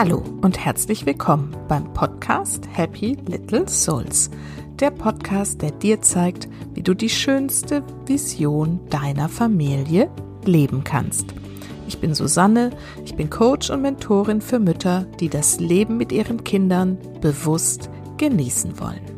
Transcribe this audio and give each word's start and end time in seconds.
Hallo 0.00 0.22
und 0.42 0.64
herzlich 0.64 1.06
willkommen 1.06 1.56
beim 1.66 1.92
Podcast 1.92 2.68
Happy 2.70 3.18
Little 3.26 3.68
Souls. 3.68 4.30
Der 4.78 4.92
Podcast, 4.92 5.60
der 5.60 5.72
dir 5.72 6.00
zeigt, 6.00 6.48
wie 6.72 6.84
du 6.84 6.94
die 6.94 7.08
schönste 7.08 7.82
Vision 8.06 8.78
deiner 8.90 9.28
Familie 9.28 10.08
leben 10.44 10.84
kannst. 10.84 11.34
Ich 11.88 11.98
bin 11.98 12.14
Susanne, 12.14 12.70
ich 13.04 13.16
bin 13.16 13.28
Coach 13.28 13.70
und 13.70 13.82
Mentorin 13.82 14.40
für 14.40 14.60
Mütter, 14.60 15.04
die 15.18 15.28
das 15.28 15.58
Leben 15.58 15.96
mit 15.96 16.12
ihren 16.12 16.44
Kindern 16.44 16.96
bewusst 17.20 17.90
genießen 18.18 18.78
wollen. 18.78 19.17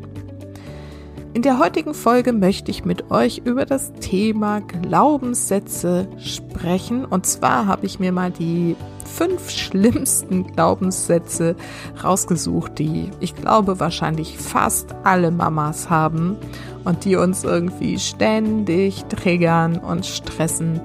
In 1.33 1.43
der 1.43 1.59
heutigen 1.59 1.93
Folge 1.93 2.33
möchte 2.33 2.71
ich 2.71 2.83
mit 2.83 3.09
euch 3.09 3.43
über 3.45 3.65
das 3.65 3.93
Thema 3.93 4.59
Glaubenssätze 4.59 6.09
sprechen. 6.17 7.05
Und 7.05 7.25
zwar 7.25 7.67
habe 7.67 7.85
ich 7.85 7.99
mir 7.99 8.11
mal 8.11 8.31
die 8.31 8.75
fünf 9.05 9.49
schlimmsten 9.49 10.47
Glaubenssätze 10.47 11.55
rausgesucht, 12.03 12.77
die 12.79 13.11
ich 13.21 13.33
glaube 13.33 13.79
wahrscheinlich 13.79 14.37
fast 14.37 14.93
alle 15.05 15.31
Mamas 15.31 15.89
haben 15.89 16.35
und 16.83 17.05
die 17.05 17.15
uns 17.15 17.45
irgendwie 17.45 17.97
ständig 17.97 19.05
triggern 19.05 19.77
und 19.77 20.05
stressen. 20.05 20.81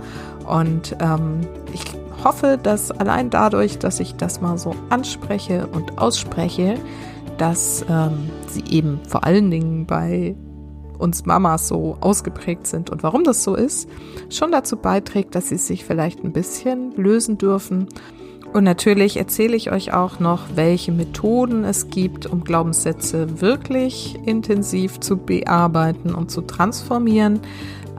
Und 0.47 0.95
ähm, 1.01 1.41
ich 1.73 1.83
hoffe, 2.23 2.57
dass 2.63 2.93
allein 2.93 3.31
dadurch, 3.31 3.79
dass 3.79 3.99
ich 3.99 4.15
das 4.15 4.41
mal 4.41 4.59
so 4.59 4.77
anspreche 4.91 5.67
und 5.67 5.99
ausspreche, 5.99 6.77
dass 7.39 7.85
ähm, 7.89 8.31
sie 8.49 8.65
eben 8.71 9.01
vor 9.07 9.25
allen 9.25 9.51
Dingen 9.51 9.87
bei 9.87 10.35
uns 10.99 11.27
Mamas 11.27 11.69
so 11.69 11.97
ausgeprägt 12.01 12.67
sind 12.67 12.91
und 12.91 13.03
warum 13.03 13.25
das 13.25 13.45
so 13.45 13.55
ist, 13.55 13.89
schon 14.31 14.51
dazu 14.53 14.77
beiträgt, 14.77 15.35
dass 15.35 15.49
sie 15.49 15.59
sich 15.59 15.85
vielleicht 15.85 16.25
ein 16.25 16.33
bisschen 16.33 16.93
lösen 16.97 17.39
dürfen. 17.39 17.89
Und 18.53 18.65
natürlich 18.65 19.19
erzähle 19.19 19.57
ich 19.57 19.71
euch 19.71 19.93
auch 19.93 20.19
noch, 20.21 20.45
welche 20.55 20.93
Methoden 20.93 21.65
es 21.65 21.91
gibt, 21.91 22.27
um 22.27 22.45
Glaubenssätze 22.45 23.41
wirklich 23.41 24.19
intensiv 24.25 25.01
zu 25.01 25.19
bearbeiten 25.19 26.15
und 26.15 26.31
zu 26.31 26.41
transformieren. 26.41 27.41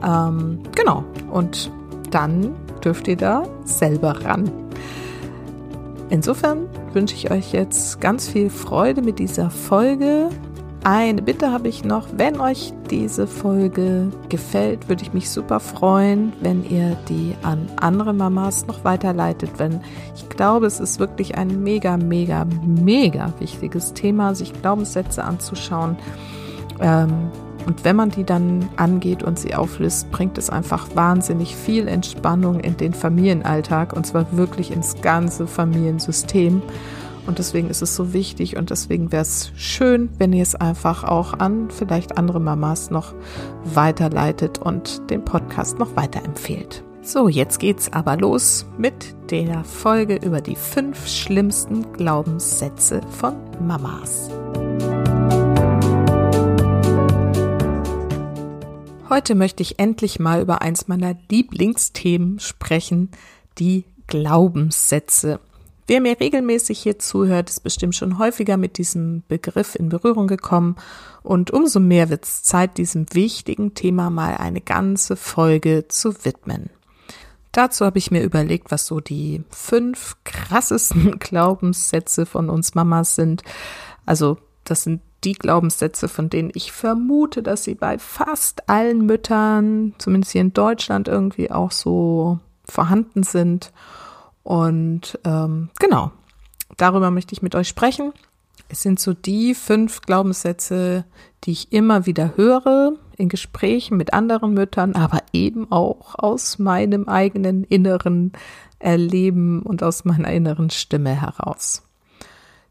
Ähm, 0.04 0.60
genau. 0.74 1.04
Und 1.30 1.70
dann 2.10 2.56
dürft 2.84 3.06
ihr 3.08 3.16
da 3.16 3.44
selber 3.64 4.24
ran. 4.24 4.50
Insofern 6.10 6.66
wünsche 6.94 7.14
ich 7.14 7.30
euch 7.30 7.52
jetzt 7.52 8.00
ganz 8.00 8.28
viel 8.28 8.50
Freude 8.50 9.02
mit 9.02 9.18
dieser 9.18 9.50
Folge. 9.50 10.30
Eine 10.84 11.22
Bitte 11.22 11.50
habe 11.52 11.68
ich 11.68 11.84
noch, 11.84 12.06
wenn 12.16 12.40
euch 12.40 12.72
diese 12.90 13.26
Folge 13.26 14.10
gefällt, 14.28 14.88
würde 14.88 15.02
ich 15.02 15.12
mich 15.12 15.28
super 15.28 15.60
freuen, 15.60 16.32
wenn 16.40 16.64
ihr 16.64 16.96
die 17.08 17.34
an 17.42 17.68
andere 17.76 18.14
Mamas 18.14 18.66
noch 18.66 18.84
weiterleitet, 18.84 19.50
wenn 19.58 19.80
ich 20.14 20.28
glaube, 20.28 20.66
es 20.66 20.78
ist 20.78 21.00
wirklich 21.00 21.36
ein 21.36 21.62
mega, 21.62 21.96
mega, 21.96 22.46
mega 22.64 23.32
wichtiges 23.40 23.92
Thema, 23.92 24.34
sich 24.34 24.52
Glaubenssätze 24.60 25.24
anzuschauen. 25.24 25.96
Ähm, 26.80 27.30
und 27.68 27.84
wenn 27.84 27.96
man 27.96 28.08
die 28.08 28.24
dann 28.24 28.66
angeht 28.76 29.22
und 29.22 29.38
sie 29.38 29.54
auflöst, 29.54 30.10
bringt 30.10 30.38
es 30.38 30.48
einfach 30.48 30.88
wahnsinnig 30.96 31.54
viel 31.54 31.86
Entspannung 31.86 32.60
in 32.60 32.78
den 32.78 32.94
Familienalltag 32.94 33.92
und 33.92 34.06
zwar 34.06 34.34
wirklich 34.34 34.70
ins 34.70 35.02
ganze 35.02 35.46
Familiensystem. 35.46 36.62
Und 37.26 37.38
deswegen 37.38 37.68
ist 37.68 37.82
es 37.82 37.94
so 37.94 38.14
wichtig 38.14 38.56
und 38.56 38.70
deswegen 38.70 39.12
wäre 39.12 39.20
es 39.20 39.52
schön, 39.54 40.08
wenn 40.16 40.32
ihr 40.32 40.42
es 40.42 40.54
einfach 40.54 41.04
auch 41.04 41.34
an 41.40 41.68
vielleicht 41.70 42.16
andere 42.16 42.40
Mamas 42.40 42.90
noch 42.90 43.12
weiterleitet 43.64 44.56
und 44.56 45.10
den 45.10 45.22
Podcast 45.22 45.78
noch 45.78 45.94
weiterempfehlt. 45.94 46.82
So, 47.02 47.28
jetzt 47.28 47.60
geht's 47.60 47.92
aber 47.92 48.16
los 48.16 48.64
mit 48.78 49.14
der 49.30 49.62
Folge 49.62 50.16
über 50.16 50.40
die 50.40 50.56
fünf 50.56 51.06
schlimmsten 51.06 51.92
Glaubenssätze 51.92 53.02
von 53.10 53.36
Mamas. 53.60 54.30
Heute 59.10 59.34
möchte 59.34 59.62
ich 59.62 59.78
endlich 59.78 60.20
mal 60.20 60.42
über 60.42 60.60
eins 60.60 60.86
meiner 60.86 61.16
Lieblingsthemen 61.30 62.40
sprechen, 62.40 63.10
die 63.58 63.86
Glaubenssätze. 64.06 65.40
Wer 65.86 66.02
mir 66.02 66.20
regelmäßig 66.20 66.78
hier 66.78 66.98
zuhört, 66.98 67.48
ist 67.48 67.60
bestimmt 67.60 67.94
schon 67.94 68.18
häufiger 68.18 68.58
mit 68.58 68.76
diesem 68.76 69.22
Begriff 69.26 69.74
in 69.74 69.88
Berührung 69.88 70.26
gekommen 70.26 70.76
und 71.22 71.50
umso 71.50 71.80
mehr 71.80 72.10
wird 72.10 72.26
es 72.26 72.42
Zeit, 72.42 72.76
diesem 72.76 73.06
wichtigen 73.14 73.72
Thema 73.72 74.10
mal 74.10 74.36
eine 74.36 74.60
ganze 74.60 75.16
Folge 75.16 75.86
zu 75.88 76.26
widmen. 76.26 76.68
Dazu 77.52 77.86
habe 77.86 77.96
ich 77.96 78.10
mir 78.10 78.22
überlegt, 78.22 78.70
was 78.70 78.84
so 78.84 79.00
die 79.00 79.42
fünf 79.48 80.16
krassesten 80.24 81.12
Glaubenssätze 81.18 82.26
von 82.26 82.50
uns 82.50 82.74
Mamas 82.74 83.14
sind. 83.14 83.42
Also 84.04 84.36
das 84.64 84.82
sind 84.82 85.00
die 85.24 85.32
Glaubenssätze, 85.32 86.08
von 86.08 86.30
denen 86.30 86.50
ich 86.54 86.72
vermute, 86.72 87.42
dass 87.42 87.64
sie 87.64 87.74
bei 87.74 87.98
fast 87.98 88.68
allen 88.68 89.06
Müttern, 89.06 89.94
zumindest 89.98 90.32
hier 90.32 90.42
in 90.42 90.52
Deutschland, 90.52 91.08
irgendwie 91.08 91.50
auch 91.50 91.72
so 91.72 92.38
vorhanden 92.64 93.22
sind. 93.22 93.72
Und 94.44 95.18
ähm, 95.24 95.70
genau, 95.78 96.12
darüber 96.76 97.10
möchte 97.10 97.32
ich 97.32 97.42
mit 97.42 97.54
euch 97.54 97.68
sprechen. 97.68 98.12
Es 98.68 98.82
sind 98.82 99.00
so 99.00 99.14
die 99.14 99.54
fünf 99.54 100.02
Glaubenssätze, 100.02 101.04
die 101.44 101.52
ich 101.52 101.72
immer 101.72 102.06
wieder 102.06 102.36
höre 102.36 102.92
in 103.16 103.28
Gesprächen 103.28 103.96
mit 103.96 104.12
anderen 104.12 104.54
Müttern, 104.54 104.94
aber 104.94 105.20
eben 105.32 105.72
auch 105.72 106.14
aus 106.16 106.58
meinem 106.58 107.08
eigenen 107.08 107.64
inneren 107.64 108.32
Erleben 108.78 109.62
und 109.62 109.82
aus 109.82 110.04
meiner 110.04 110.30
inneren 110.30 110.70
Stimme 110.70 111.20
heraus. 111.20 111.82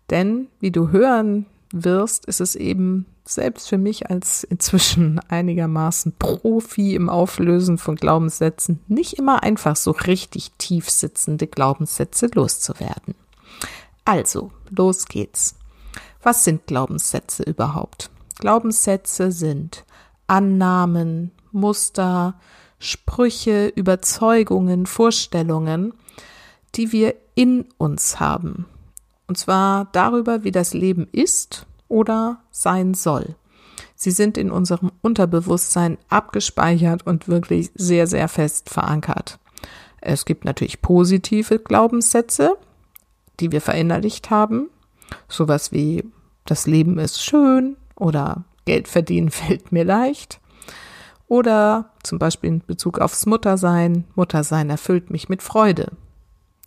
Denn, 0.09 0.47
wie 0.59 0.71
du 0.71 0.89
hören 0.89 1.47
wirst, 1.71 2.25
ist 2.25 2.41
es 2.41 2.55
eben 2.55 3.05
selbst 3.25 3.67
für 3.67 3.77
mich 3.77 4.09
als 4.09 4.43
inzwischen 4.43 5.19
einigermaßen 5.27 6.13
Profi 6.17 6.95
im 6.95 7.09
Auflösen 7.09 7.77
von 7.77 7.95
Glaubenssätzen 7.95 8.79
nicht 8.87 9.13
immer 9.13 9.43
einfach 9.43 9.75
so 9.75 9.91
richtig 9.91 10.51
tief 10.57 10.89
sitzende 10.89 11.47
Glaubenssätze 11.47 12.29
loszuwerden. 12.33 13.15
Also, 14.05 14.51
los 14.69 15.05
geht's. 15.05 15.55
Was 16.23 16.43
sind 16.43 16.67
Glaubenssätze 16.67 17.43
überhaupt? 17.43 18.09
Glaubenssätze 18.39 19.31
sind 19.31 19.85
Annahmen, 20.27 21.31
Muster, 21.51 22.39
Sprüche, 22.79 23.67
Überzeugungen, 23.67 24.85
Vorstellungen, 24.85 25.93
die 26.75 26.91
wir 26.91 27.15
in 27.35 27.65
uns 27.77 28.19
haben, 28.19 28.65
und 29.27 29.37
zwar 29.37 29.89
darüber, 29.91 30.43
wie 30.43 30.51
das 30.51 30.73
Leben 30.73 31.07
ist 31.11 31.65
oder 31.87 32.41
sein 32.51 32.93
soll. 32.93 33.35
Sie 33.95 34.11
sind 34.11 34.37
in 34.37 34.51
unserem 34.51 34.91
Unterbewusstsein 35.01 35.97
abgespeichert 36.09 37.05
und 37.05 37.27
wirklich 37.27 37.71
sehr, 37.75 38.07
sehr 38.07 38.27
fest 38.27 38.69
verankert. 38.69 39.39
Es 40.01 40.25
gibt 40.25 40.45
natürlich 40.45 40.81
positive 40.81 41.59
Glaubenssätze, 41.59 42.57
die 43.39 43.51
wir 43.51 43.61
verinnerlicht 43.61 44.29
haben. 44.29 44.69
Sowas 45.27 45.71
wie 45.71 46.03
das 46.45 46.67
Leben 46.67 46.99
ist 46.99 47.23
schön 47.23 47.75
oder 47.95 48.45
Geld 48.65 48.87
verdienen 48.87 49.31
fällt 49.31 49.71
mir 49.71 49.83
leicht. 49.83 50.39
Oder 51.27 51.91
zum 52.03 52.19
Beispiel 52.19 52.49
in 52.49 52.61
Bezug 52.65 52.99
aufs 52.99 53.25
Muttersein. 53.25 54.05
Muttersein 54.15 54.69
erfüllt 54.69 55.09
mich 55.09 55.27
mit 55.27 55.41
Freude. 55.41 55.91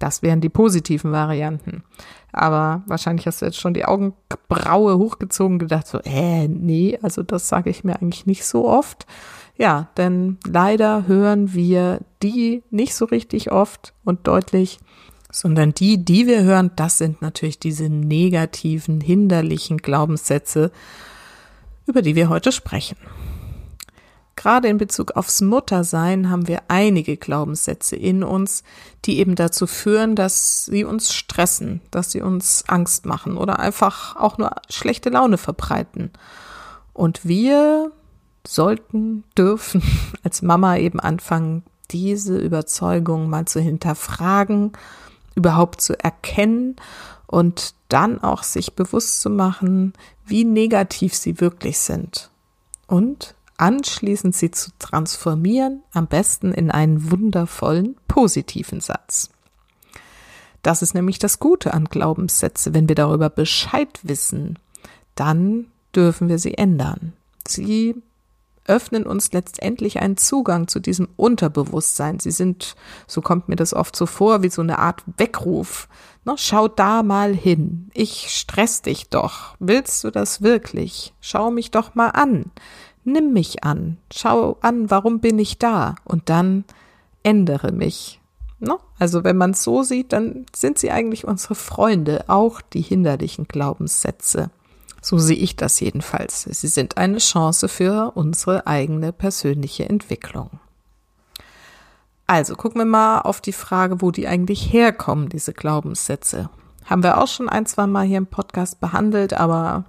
Das 0.01 0.23
wären 0.23 0.41
die 0.41 0.49
positiven 0.49 1.13
Varianten. 1.13 1.85
Aber 2.33 2.83
wahrscheinlich 2.87 3.27
hast 3.27 3.43
du 3.43 3.47
jetzt 3.47 3.61
schon 3.61 3.75
die 3.75 3.85
Augenbraue 3.85 4.99
hochgezogen 4.99 5.59
gedacht, 5.59 5.87
so, 5.87 5.99
äh, 6.05 6.49
nee, 6.49 6.99
also 7.03 7.23
das 7.23 7.49
sage 7.49 7.71
ich 7.71 7.85
mir 7.85 8.01
eigentlich 8.01 8.27
nicht 8.27 8.45
so 8.45 8.69
oft. 8.69 9.07
Ja, 9.57 9.89
denn 9.97 10.39
leider 10.47 11.07
hören 11.07 11.53
wir 11.53 12.01
die 12.23 12.63
nicht 12.71 12.95
so 12.95 13.05
richtig 13.05 13.53
oft 13.53 13.93
und 14.05 14.27
deutlich, 14.27 14.81
sondern 15.31 15.73
die, 15.75 16.03
die 16.05 16.27
wir 16.27 16.43
hören, 16.43 16.71
das 16.77 16.99
sind 16.99 17.21
natürlich 17.21 17.59
diese 17.59 17.91
negativen, 17.91 19.01
hinderlichen 19.01 19.79
Glaubenssätze, 19.79 20.73
über 21.87 22.01
die 22.01 22.15
wir 22.15 22.31
heute 22.31 22.53
sprechen. 22.53 22.97
Gerade 24.41 24.69
in 24.69 24.79
Bezug 24.79 25.19
aufs 25.19 25.43
Muttersein 25.43 26.31
haben 26.31 26.49
wir 26.49 26.63
einige 26.69 27.19
Glaubenssätze 27.19 27.95
in 27.95 28.25
uns, 28.25 28.65
die 29.05 29.19
eben 29.19 29.35
dazu 29.35 29.67
führen, 29.67 30.17
dass 30.17 30.65
sie 30.65 30.85
uns 30.85 31.13
stressen, 31.13 31.83
dass 31.91 32.11
sie 32.11 32.23
uns 32.23 32.65
Angst 32.67 33.05
machen 33.05 33.37
oder 33.37 33.59
einfach 33.59 34.17
auch 34.17 34.39
nur 34.39 34.53
schlechte 34.71 35.11
Laune 35.11 35.37
verbreiten. 35.37 36.11
Und 36.95 37.27
wir 37.27 37.93
sollten, 38.47 39.25
dürfen 39.37 39.83
als 40.25 40.41
Mama 40.41 40.79
eben 40.79 41.01
anfangen, 41.01 41.63
diese 41.91 42.39
Überzeugung 42.39 43.29
mal 43.29 43.45
zu 43.45 43.61
hinterfragen, 43.61 44.73
überhaupt 45.35 45.83
zu 45.83 46.03
erkennen 46.03 46.77
und 47.27 47.75
dann 47.89 48.23
auch 48.23 48.43
sich 48.43 48.73
bewusst 48.73 49.21
zu 49.21 49.29
machen, 49.29 49.93
wie 50.25 50.47
negativ 50.47 51.15
sie 51.15 51.43
wirklich 51.43 51.79
sind. 51.79 52.31
Und 52.87 53.35
anschließend 53.61 54.35
sie 54.35 54.51
zu 54.51 54.71
transformieren, 54.79 55.83
am 55.93 56.07
besten 56.07 56.53
in 56.53 56.71
einen 56.71 57.11
wundervollen 57.11 57.97
positiven 58.09 58.81
Satz. 58.81 59.31
Das 60.63 60.83
ist 60.83 60.95
nämlich 60.95 61.19
das 61.19 61.39
Gute 61.39 61.73
an 61.75 61.85
Glaubenssätze. 61.85 62.75
Wenn 62.75 62.89
wir 62.89 62.95
darüber 62.95 63.31
Bescheid 63.31 64.01
wissen, 64.03 64.59
dann 65.15 65.67
dürfen 65.95 66.29
wir 66.29 66.39
sie 66.39 66.57
ändern. 66.57 67.13
Sie 67.47 67.95
öffnen 68.67 69.05
uns 69.05 69.33
letztendlich 69.33 70.01
einen 70.01 70.17
Zugang 70.17 70.69
zu 70.69 70.81
diesem 70.81 71.09
Unterbewusstsein. 71.17 72.21
Sie 72.21 72.31
sind, 72.31 72.77
so 73.07 73.21
kommt 73.21 73.49
mir 73.49 73.57
das 73.57 73.75
oft 73.75 73.97
so 73.97 74.07
vor, 74.07 74.43
wie 74.43 74.51
so 74.51 74.63
eine 74.63 74.79
Art 74.79 75.03
Weckruf. 75.17 75.89
Na, 76.25 76.37
schau 76.37 76.69
da 76.69 77.03
mal 77.03 77.35
hin. 77.35 77.91
Ich 77.95 78.29
stress 78.29 78.83
dich 78.83 79.09
doch. 79.09 79.57
Willst 79.59 80.05
du 80.05 80.11
das 80.11 80.43
wirklich? 80.43 81.15
Schau 81.21 81.51
mich 81.51 81.71
doch 81.71 81.95
mal 81.95 82.11
an. 82.11 82.51
Nimm 83.05 83.33
mich 83.33 83.65
an. 83.65 83.97
Schau 84.13 84.59
an, 84.61 84.91
warum 84.91 85.21
bin 85.21 85.39
ich 85.39 85.59
da? 85.59 85.95
Und 86.05 86.29
dann 86.29 86.65
ändere 87.23 87.73
mich. 87.73 88.21
No? 88.59 88.79
Also 88.99 89.25
wenn 89.25 89.39
man 89.39 89.53
es 89.53 89.63
so 89.63 89.83
sieht, 89.83 90.13
dann 90.13 90.45
sind 90.55 90.79
sie 90.79 90.91
eigentlich 90.91 91.27
unsere 91.27 91.55
Freunde, 91.55 92.25
auch 92.29 92.61
die 92.61 92.83
hinderlichen 92.83 93.47
Glaubenssätze. 93.49 94.51
So 95.01 95.17
sehe 95.17 95.37
ich 95.37 95.57
das 95.57 95.81
jedenfalls. 95.81 96.43
Sie 96.43 96.69
sind 96.69 96.99
eine 96.99 97.19
Chance 97.19 97.69
für 97.69 98.13
unsere 98.15 98.67
eigene 98.67 99.13
persönliche 99.13 99.89
Entwicklung. 99.89 100.61
Also 102.27 102.55
gucken 102.55 102.83
wir 102.83 102.87
mal 102.87 103.23
auf 103.23 103.41
die 103.41 103.55
Frage, 103.55 104.03
wo 104.03 104.11
die 104.11 104.29
eigentlich 104.29 104.73
herkommen, 104.73 105.31
diese 105.31 105.55
Glaubenssätze. 105.55 106.51
Haben 106.85 107.03
wir 107.03 107.19
auch 107.19 107.29
schon 107.29 107.49
ein, 107.49 107.67
zwei 107.67 107.87
Mal 107.87 108.07
hier 108.07 108.19
im 108.19 108.27
Podcast 108.27 108.79
behandelt, 108.79 109.33
aber 109.33 109.85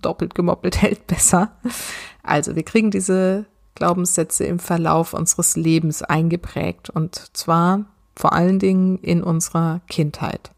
doppelt 0.00 0.34
gemoppelt 0.34 0.80
hält 0.80 1.06
besser. 1.06 1.52
Also 2.22 2.56
wir 2.56 2.62
kriegen 2.62 2.90
diese 2.90 3.46
Glaubenssätze 3.74 4.44
im 4.44 4.58
Verlauf 4.58 5.14
unseres 5.14 5.56
Lebens 5.56 6.02
eingeprägt 6.02 6.90
und 6.90 7.36
zwar 7.36 7.86
vor 8.14 8.32
allen 8.32 8.58
Dingen 8.58 8.98
in 8.98 9.22
unserer 9.22 9.80
Kindheit. 9.88 10.52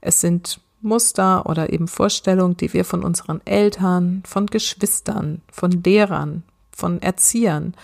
Es 0.00 0.20
sind 0.20 0.60
Muster 0.82 1.46
oder 1.46 1.72
eben 1.72 1.88
Vorstellungen, 1.88 2.56
die 2.56 2.72
wir 2.72 2.84
von 2.84 3.04
unseren 3.04 3.40
Eltern, 3.44 4.22
von 4.26 4.46
Geschwistern, 4.46 5.42
von 5.52 5.70
Lehrern, 5.70 6.42
von 6.72 7.02
Erziehern, 7.02 7.74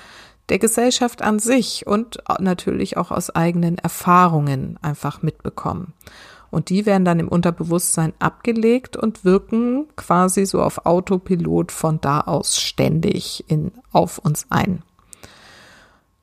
der 0.49 0.59
Gesellschaft 0.59 1.23
an 1.23 1.39
sich 1.39 1.87
und 1.87 2.19
natürlich 2.39 2.97
auch 2.97 3.11
aus 3.11 3.31
eigenen 3.31 3.79
Erfahrungen 3.79 4.79
einfach 4.81 5.23
mitbekommen. 5.23 5.93
Und 6.50 6.70
die 6.70 6.87
werden 6.87 7.04
dann 7.04 7.19
im 7.19 7.28
Unterbewusstsein 7.28 8.12
abgelegt 8.19 8.96
und 8.96 9.25
wirken 9.25 9.87
quasi 9.96 10.46
so 10.46 10.62
auf 10.62 10.87
Autopilot 10.87 11.72
von 11.72 12.00
da 12.00 12.20
aus 12.20 12.60
ständig 12.60 13.44
in, 13.48 13.72
auf 13.93 14.19
uns 14.19 14.46
ein. 14.50 14.82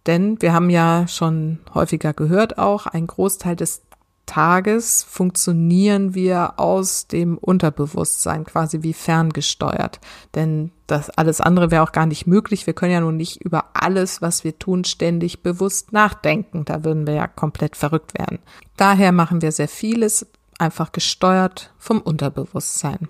Denn 0.06 0.42
wir 0.42 0.54
haben 0.54 0.70
ja 0.70 1.08
schon 1.08 1.60
häufiger 1.74 2.14
gehört 2.14 2.58
auch, 2.58 2.88
ein 2.88 3.08
Großteil 3.08 3.56
des 3.56 3.84
Tages 4.26 5.04
funktionieren 5.04 6.16
wir 6.16 6.60
aus 6.60 7.08
dem 7.08 7.38
Unterbewusstsein, 7.38 8.46
quasi 8.46 8.82
wie 8.82 8.94
ferngesteuert. 8.94 10.00
Denn 10.36 10.72
das 10.88 11.10
alles 11.10 11.42
andere 11.42 11.72
wäre 11.72 11.84
auch 11.84 11.92
gar 11.92 12.06
nicht 12.06 12.26
möglich. 12.26 12.66
Wir 12.66 12.74
können 12.74 12.94
ja 12.94 13.02
nun 13.02 13.18
nicht 13.18 13.42
über 13.42 13.66
alles, 13.74 14.22
was 14.22 14.44
wir 14.44 14.58
tun, 14.58 14.86
ständig 14.86 15.44
bewusst 15.44 15.92
nachdenken. 15.92 16.66
Da 16.66 16.84
würden 16.84 17.06
wir 17.06 17.14
ja 17.14 17.28
komplett 17.28 17.76
verrückt 17.76 18.18
werden. 18.18 18.40
Daher 18.78 19.12
machen 19.12 19.42
wir 19.42 19.52
sehr 19.52 19.68
vieles 19.68 20.26
einfach 20.58 20.92
gesteuert 20.92 21.74
vom 21.78 22.00
Unterbewusstsein. 22.00 23.10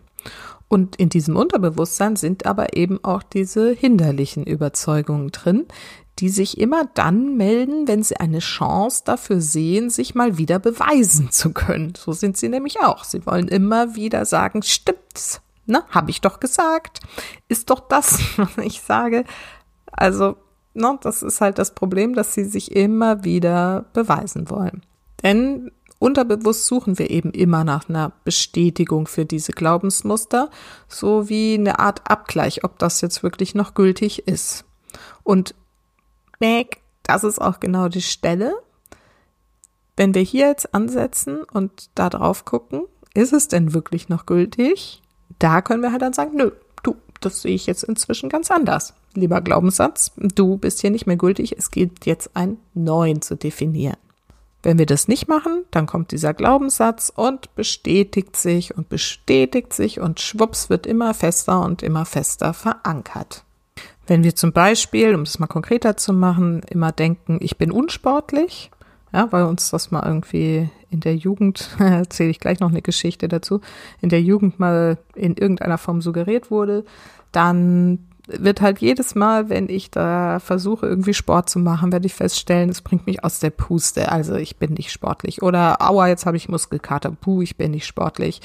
Und 0.67 0.95
in 0.95 1.09
diesem 1.09 1.35
Unterbewusstsein 1.35 2.15
sind 2.15 2.47
aber 2.47 2.75
eben 2.75 3.03
auch 3.03 3.21
diese 3.21 3.71
hinderlichen 3.73 4.43
Überzeugungen 4.43 5.29
drin, 5.29 5.67
die 6.19 6.29
sich 6.29 6.59
immer 6.59 6.85
dann 6.93 7.37
melden, 7.37 7.87
wenn 7.87 8.03
sie 8.03 8.17
eine 8.17 8.39
Chance 8.39 9.03
dafür 9.05 9.41
sehen, 9.41 9.89
sich 9.89 10.13
mal 10.13 10.37
wieder 10.37 10.59
beweisen 10.59 11.31
zu 11.31 11.51
können. 11.51 11.93
So 11.97 12.11
sind 12.11 12.37
sie 12.37 12.49
nämlich 12.49 12.81
auch. 12.81 13.03
Sie 13.03 13.25
wollen 13.25 13.47
immer 13.47 13.95
wieder 13.95 14.25
sagen, 14.25 14.61
stimmt's, 14.61 15.41
ne, 15.65 15.83
habe 15.89 16.11
ich 16.11 16.21
doch 16.21 16.39
gesagt, 16.39 16.99
ist 17.47 17.69
doch 17.69 17.79
das, 17.81 18.19
was 18.37 18.57
ich 18.57 18.81
sage. 18.81 19.25
Also, 19.91 20.37
ne, 20.73 20.97
das 21.01 21.23
ist 21.23 21.41
halt 21.41 21.57
das 21.57 21.73
Problem, 21.73 22.13
dass 22.13 22.33
sie 22.33 22.45
sich 22.45 22.75
immer 22.75 23.23
wieder 23.23 23.85
beweisen 23.93 24.49
wollen. 24.49 24.83
Denn 25.23 25.71
unterbewusst 25.97 26.65
suchen 26.65 26.99
wir 26.99 27.09
eben 27.09 27.31
immer 27.31 27.63
nach 27.63 27.89
einer 27.89 28.11
Bestätigung 28.23 29.07
für 29.07 29.25
diese 29.25 29.53
Glaubensmuster, 29.53 30.49
so 30.87 31.29
wie 31.29 31.55
eine 31.55 31.79
Art 31.79 32.09
Abgleich, 32.09 32.63
ob 32.63 32.77
das 32.77 33.01
jetzt 33.01 33.23
wirklich 33.23 33.55
noch 33.55 33.73
gültig 33.73 34.27
ist. 34.27 34.65
Und 35.23 35.55
Mac, 36.43 36.79
das 37.03 37.23
ist 37.23 37.39
auch 37.39 37.61
genau 37.61 37.87
die 37.87 38.01
Stelle. 38.01 38.53
Wenn 39.95 40.13
wir 40.13 40.23
hier 40.23 40.47
jetzt 40.47 40.73
ansetzen 40.73 41.43
und 41.43 41.89
da 41.95 42.09
drauf 42.09 42.43
gucken, 42.43 42.83
ist 43.13 43.31
es 43.31 43.47
denn 43.47 43.73
wirklich 43.73 44.09
noch 44.09 44.25
gültig? 44.25 45.01
Da 45.39 45.61
können 45.61 45.81
wir 45.81 45.93
halt 45.93 46.01
dann 46.01 46.11
sagen, 46.11 46.35
nö, 46.35 46.51
du, 46.83 46.97
das 47.21 47.41
sehe 47.41 47.55
ich 47.55 47.65
jetzt 47.65 47.83
inzwischen 47.83 48.27
ganz 48.27 48.51
anders. 48.51 48.93
Lieber 49.13 49.39
Glaubenssatz, 49.39 50.11
du 50.17 50.57
bist 50.57 50.81
hier 50.81 50.91
nicht 50.91 51.07
mehr 51.07 51.15
gültig, 51.15 51.57
es 51.57 51.71
gilt 51.71 52.05
jetzt 52.05 52.35
einen 52.35 52.59
neuen 52.73 53.21
zu 53.21 53.35
definieren. 53.35 53.97
Wenn 54.63 54.77
wir 54.77 54.85
das 54.85 55.07
nicht 55.07 55.29
machen, 55.29 55.63
dann 55.71 55.85
kommt 55.85 56.11
dieser 56.11 56.33
Glaubenssatz 56.33 57.11
und 57.15 57.55
bestätigt 57.55 58.35
sich 58.35 58.75
und 58.75 58.89
bestätigt 58.89 59.71
sich 59.71 60.01
und 60.01 60.19
schwupps 60.19 60.69
wird 60.69 60.87
immer 60.87 61.13
fester 61.13 61.63
und 61.63 61.83
immer 61.83 62.05
fester 62.05 62.53
verankert. 62.53 63.45
Wenn 64.05 64.23
wir 64.23 64.35
zum 64.35 64.51
Beispiel, 64.51 65.15
um 65.15 65.21
es 65.21 65.39
mal 65.39 65.47
konkreter 65.47 65.95
zu 65.95 66.13
machen, 66.13 66.61
immer 66.69 66.91
denken, 66.91 67.37
ich 67.41 67.57
bin 67.57 67.71
unsportlich, 67.71 68.69
ja, 69.13 69.31
weil 69.31 69.43
uns 69.43 69.69
das 69.69 69.91
mal 69.91 70.05
irgendwie 70.05 70.69
in 70.89 70.99
der 70.99 71.15
Jugend, 71.15 71.69
erzähle 71.79 72.29
ich 72.29 72.39
gleich 72.39 72.59
noch 72.59 72.69
eine 72.69 72.81
Geschichte 72.81 73.27
dazu, 73.27 73.61
in 74.01 74.09
der 74.09 74.21
Jugend 74.21 74.59
mal 74.59 74.97
in 75.15 75.35
irgendeiner 75.35 75.77
Form 75.77 76.01
suggeriert 76.01 76.51
wurde, 76.51 76.83
dann 77.31 77.99
wird 78.27 78.61
halt 78.61 78.79
jedes 78.79 79.15
Mal, 79.15 79.49
wenn 79.49 79.67
ich 79.67 79.91
da 79.91 80.39
versuche, 80.39 80.85
irgendwie 80.87 81.13
Sport 81.13 81.49
zu 81.49 81.59
machen, 81.59 81.91
werde 81.91 82.05
ich 82.05 82.13
feststellen, 82.13 82.69
es 82.69 82.81
bringt 82.81 83.05
mich 83.05 83.23
aus 83.23 83.39
der 83.39 83.49
Puste. 83.49 84.11
Also 84.11 84.35
ich 84.35 84.57
bin 84.57 84.73
nicht 84.73 84.91
sportlich. 84.91 85.41
Oder 85.41 85.81
aua, 85.81 86.07
jetzt 86.07 86.25
habe 86.25 86.37
ich 86.37 86.47
Muskelkater. 86.47 87.11
Puh, 87.11 87.41
ich 87.41 87.57
bin 87.57 87.71
nicht 87.71 87.85
sportlich. 87.85 88.41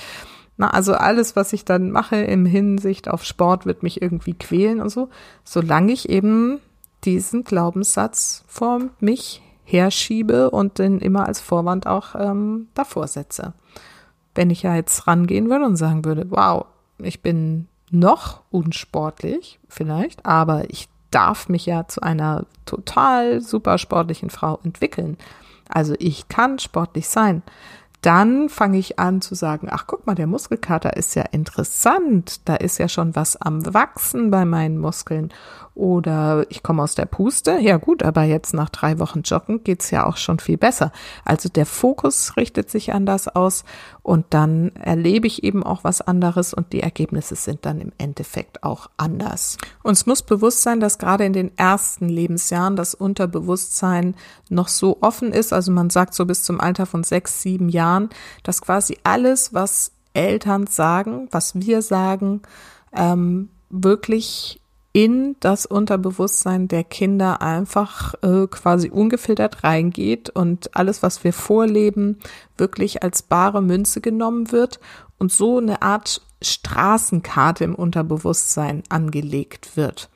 Na, 0.58 0.70
also 0.70 0.94
alles, 0.94 1.36
was 1.36 1.52
ich 1.52 1.64
dann 1.64 1.92
mache 1.92 2.16
im 2.16 2.44
Hinsicht 2.44 3.08
auf 3.08 3.24
Sport, 3.24 3.64
wird 3.64 3.84
mich 3.84 4.02
irgendwie 4.02 4.34
quälen 4.34 4.80
und 4.80 4.90
so, 4.90 5.08
solange 5.44 5.92
ich 5.92 6.08
eben 6.08 6.60
diesen 7.04 7.44
Glaubenssatz 7.44 8.44
vor 8.48 8.80
mich 8.98 9.40
herschiebe 9.62 10.50
und 10.50 10.80
den 10.80 10.98
immer 10.98 11.26
als 11.26 11.40
Vorwand 11.40 11.86
auch 11.86 12.16
ähm, 12.16 12.66
davor 12.74 13.06
setze. 13.06 13.54
Wenn 14.34 14.50
ich 14.50 14.62
ja 14.62 14.74
jetzt 14.74 15.06
rangehen 15.06 15.48
würde 15.48 15.64
und 15.64 15.76
sagen 15.76 16.04
würde, 16.04 16.26
wow, 16.28 16.66
ich 16.98 17.22
bin 17.22 17.68
noch 17.92 18.40
unsportlich 18.50 19.60
vielleicht, 19.68 20.26
aber 20.26 20.68
ich 20.70 20.88
darf 21.12 21.48
mich 21.48 21.66
ja 21.66 21.86
zu 21.86 22.02
einer 22.02 22.46
total 22.66 23.40
super 23.40 23.78
sportlichen 23.78 24.30
Frau 24.30 24.58
entwickeln. 24.64 25.18
Also 25.68 25.94
ich 25.98 26.28
kann 26.28 26.58
sportlich 26.58 27.08
sein 27.08 27.42
dann 28.00 28.48
fange 28.48 28.78
ich 28.78 28.98
an 28.98 29.20
zu 29.20 29.34
sagen, 29.34 29.68
ach 29.70 29.86
guck 29.86 30.06
mal, 30.06 30.14
der 30.14 30.26
Muskelkater 30.26 30.96
ist 30.96 31.16
ja 31.16 31.22
interessant, 31.32 32.48
da 32.48 32.54
ist 32.54 32.78
ja 32.78 32.88
schon 32.88 33.16
was 33.16 33.36
am 33.36 33.74
Wachsen 33.74 34.30
bei 34.30 34.44
meinen 34.44 34.78
Muskeln. 34.78 35.32
Oder 35.78 36.44
ich 36.48 36.64
komme 36.64 36.82
aus 36.82 36.96
der 36.96 37.06
Puste, 37.06 37.60
ja 37.60 37.76
gut, 37.76 38.02
aber 38.02 38.24
jetzt 38.24 38.52
nach 38.52 38.68
drei 38.68 38.98
Wochen 38.98 39.22
Joggen 39.22 39.62
geht's 39.62 39.92
ja 39.92 40.06
auch 40.06 40.16
schon 40.16 40.40
viel 40.40 40.56
besser. 40.56 40.90
Also 41.24 41.48
der 41.48 41.66
Fokus 41.66 42.36
richtet 42.36 42.68
sich 42.68 42.92
anders 42.92 43.28
aus 43.28 43.62
und 44.02 44.26
dann 44.30 44.74
erlebe 44.74 45.28
ich 45.28 45.44
eben 45.44 45.62
auch 45.62 45.84
was 45.84 46.00
anderes 46.00 46.52
und 46.52 46.72
die 46.72 46.80
Ergebnisse 46.80 47.36
sind 47.36 47.64
dann 47.64 47.80
im 47.80 47.92
Endeffekt 47.96 48.64
auch 48.64 48.90
anders. 48.96 49.56
Uns 49.84 50.04
muss 50.04 50.22
bewusst 50.22 50.62
sein, 50.62 50.80
dass 50.80 50.98
gerade 50.98 51.24
in 51.24 51.32
den 51.32 51.56
ersten 51.56 52.08
Lebensjahren 52.08 52.74
das 52.74 52.96
Unterbewusstsein 52.96 54.16
noch 54.48 54.66
so 54.66 54.98
offen 55.00 55.30
ist, 55.30 55.52
also 55.52 55.70
man 55.70 55.90
sagt 55.90 56.12
so 56.12 56.26
bis 56.26 56.42
zum 56.42 56.60
Alter 56.60 56.86
von 56.86 57.04
sechs, 57.04 57.40
sieben 57.40 57.68
Jahren, 57.68 58.10
dass 58.42 58.62
quasi 58.62 58.98
alles, 59.04 59.54
was 59.54 59.92
Eltern 60.12 60.66
sagen, 60.66 61.28
was 61.30 61.54
wir 61.54 61.82
sagen, 61.82 62.42
ähm, 62.92 63.50
wirklich 63.70 64.60
in 64.92 65.36
das 65.40 65.66
Unterbewusstsein 65.66 66.66
der 66.66 66.84
Kinder 66.84 67.42
einfach 67.42 68.14
äh, 68.22 68.46
quasi 68.46 68.90
ungefiltert 68.90 69.62
reingeht 69.62 70.30
und 70.30 70.74
alles, 70.74 71.02
was 71.02 71.24
wir 71.24 71.32
vorleben, 71.32 72.18
wirklich 72.56 73.02
als 73.02 73.22
bare 73.22 73.62
Münze 73.62 74.00
genommen 74.00 74.50
wird 74.50 74.80
und 75.18 75.30
so 75.30 75.58
eine 75.58 75.82
Art 75.82 76.22
Straßenkarte 76.42 77.64
im 77.64 77.74
Unterbewusstsein 77.74 78.82
angelegt 78.88 79.76
wird. 79.76 80.08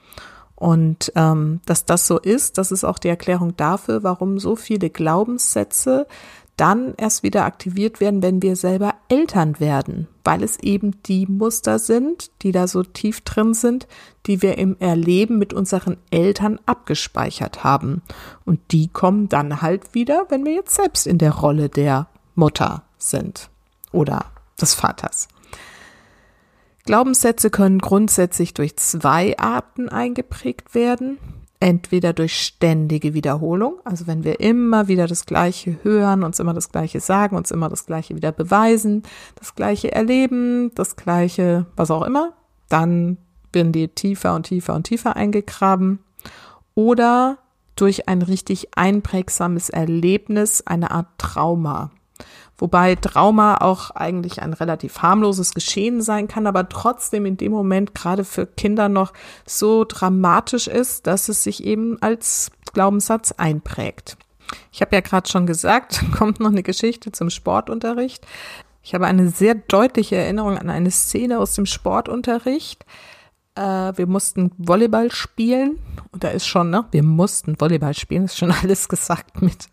Und 0.55 1.13
ähm, 1.17 1.61
dass 1.67 1.87
das 1.87 2.07
so 2.07 2.21
ist, 2.21 2.57
das 2.57 2.71
ist 2.71 2.85
auch 2.85 3.01
die 3.01 3.09
Erklärung 3.09 3.57
dafür, 3.57 4.05
warum 4.05 4.39
so 4.39 4.55
viele 4.55 4.91
Glaubenssätze 4.91 6.07
dann 6.57 6.95
erst 6.97 7.23
wieder 7.23 7.45
aktiviert 7.45 8.01
werden, 8.01 8.23
wenn 8.23 8.43
wir 8.43 8.57
selber 8.57 8.95
Eltern 9.09 9.59
werden, 9.59 10.09
weil 10.23 10.43
es 10.43 10.59
eben 10.61 11.03
die 11.05 11.27
Muster 11.27 11.79
sind, 11.79 12.31
die 12.43 12.53
da 12.53 12.69
so 12.69 12.83
tief 12.83 13.23
drin 13.23 13.55
sind, 13.55 13.87
die 14.27 14.43
wir 14.43 14.59
im 14.59 14.77
Erleben 14.79 15.39
mit 15.39 15.53
unseren 15.53 15.97
Eltern 16.11 16.61
abgespeichert 16.67 17.65
haben. 17.65 18.03
Und 18.45 18.61
die 18.71 18.89
kommen 18.89 19.29
dann 19.29 19.63
halt 19.63 19.95
wieder, 19.95 20.27
wenn 20.29 20.45
wir 20.45 20.55
jetzt 20.55 20.75
selbst 20.75 21.07
in 21.07 21.19
der 21.19 21.33
Rolle 21.33 21.69
der 21.69 22.09
Mutter 22.35 22.85
sind 22.99 23.51
oder 23.91 24.27
des 24.61 24.75
Vaters. 24.75 25.29
Glaubenssätze 26.85 27.51
können 27.51 27.79
grundsätzlich 27.79 28.55
durch 28.55 28.77
zwei 28.77 29.39
Arten 29.39 29.89
eingeprägt 29.89 30.75
werden. 30.75 31.19
Entweder 31.63 32.13
durch 32.13 32.43
ständige 32.43 33.15
Wiederholung, 33.15 33.75
also 33.85 34.09
wenn 34.09 34.25
wir 34.25 34.41
immer 34.41 34.89
wieder 34.89 35.07
das 35.07 35.27
Gleiche 35.27 35.77
hören, 35.85 36.25
uns 36.25 36.41
immer 36.41 36.55
das 36.55 36.73
Gleiche 36.73 36.99
sagen, 36.99 37.37
uns 37.37 37.53
immer 37.53 37.69
das 37.69 37.87
Gleiche 37.87 38.17
wieder 38.17 38.33
beweisen, 38.33 39.05
das 39.37 39.55
Gleiche 39.55 39.93
erleben, 39.93 40.73
das 40.75 40.97
Gleiche, 40.97 41.67
was 41.77 41.93
auch 41.93 42.03
immer, 42.03 42.33
dann 42.69 43.17
werden 43.53 43.71
die 43.71 43.87
tiefer 43.87 44.35
und 44.35 44.43
tiefer 44.43 44.75
und 44.75 44.89
tiefer 44.89 45.15
eingegraben. 45.15 46.01
Oder 46.75 47.39
durch 47.77 48.09
ein 48.09 48.23
richtig 48.23 48.77
einprägsames 48.77 49.71
Erlebnis, 49.71 50.67
eine 50.67 50.91
Art 50.91 51.11
Trauma. 51.17 51.93
Wobei 52.63 52.95
Trauma 52.95 53.57
auch 53.57 53.91
eigentlich 53.91 54.41
ein 54.41 54.53
relativ 54.53 55.03
harmloses 55.03 55.53
Geschehen 55.53 56.01
sein 56.01 56.29
kann, 56.29 56.47
aber 56.47 56.69
trotzdem 56.69 57.27
in 57.27 57.37
dem 57.37 57.51
Moment 57.51 57.93
gerade 57.93 58.23
für 58.23 58.47
Kinder 58.47 58.89
noch 58.89 59.13
so 59.45 59.85
dramatisch 59.85 60.69
ist, 60.69 61.09
dass 61.09 61.29
es 61.29 61.43
sich 61.43 61.65
eben 61.65 62.01
als 62.01 62.53
Glaubenssatz 62.73 63.33
einprägt. 63.33 64.17
Ich 64.71 64.81
habe 64.81 64.95
ja 64.95 65.01
gerade 65.01 65.29
schon 65.29 65.45
gesagt, 65.45 66.05
kommt 66.17 66.39
noch 66.39 66.53
eine 66.53 66.63
Geschichte 66.63 67.11
zum 67.11 67.31
Sportunterricht. 67.31 68.25
Ich 68.85 68.95
habe 68.95 69.09
eine 69.09 69.29
sehr 69.29 69.57
deutliche 69.57 70.15
Erinnerung 70.15 70.57
an 70.57 70.71
eine 70.71 70.93
Szene 70.93 71.41
aus 71.41 71.57
dem 71.57 71.67
Sportunterricht. 71.67 72.87
Äh, 73.55 73.93
wir 73.97 74.07
mussten 74.07 74.51
Volleyball 74.57 75.11
spielen. 75.11 75.79
Und 76.11 76.25
da 76.25 76.29
ist 76.29 76.47
schon, 76.47 76.71
ne? 76.71 76.87
Wir 76.91 77.03
mussten 77.03 77.61
Volleyball 77.61 77.95
spielen, 77.95 78.25
ist 78.25 78.39
schon 78.39 78.51
alles 78.63 78.89
gesagt 78.89 79.43
mit. 79.43 79.69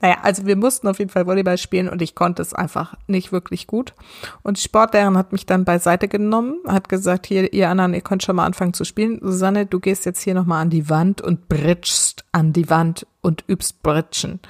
naja, 0.00 0.18
also 0.22 0.46
wir 0.46 0.56
mussten 0.56 0.88
auf 0.88 0.98
jeden 0.98 1.10
Fall 1.10 1.26
Volleyball 1.26 1.58
spielen 1.58 1.88
und 1.88 2.02
ich 2.02 2.14
konnte 2.14 2.42
es 2.42 2.52
einfach 2.52 2.94
nicht 3.06 3.32
wirklich 3.32 3.66
gut. 3.66 3.94
Und 4.42 4.58
die 4.58 4.62
Sportlehrerin 4.62 5.16
hat 5.16 5.32
mich 5.32 5.46
dann 5.46 5.64
beiseite 5.64 6.08
genommen, 6.08 6.58
hat 6.66 6.88
gesagt, 6.88 7.26
hier, 7.26 7.52
ihr 7.52 7.70
anderen, 7.70 7.94
ihr 7.94 8.02
könnt 8.02 8.22
schon 8.22 8.36
mal 8.36 8.46
anfangen 8.46 8.74
zu 8.74 8.84
spielen. 8.84 9.18
Susanne, 9.22 9.66
du 9.66 9.80
gehst 9.80 10.04
jetzt 10.04 10.20
hier 10.20 10.34
nochmal 10.34 10.62
an 10.62 10.70
die 10.70 10.90
Wand 10.90 11.22
und 11.22 11.48
britschst 11.48 12.24
an 12.32 12.52
die 12.52 12.68
Wand 12.68 13.06
und 13.22 13.44
übst 13.48 13.82
Britschen. 13.82 14.40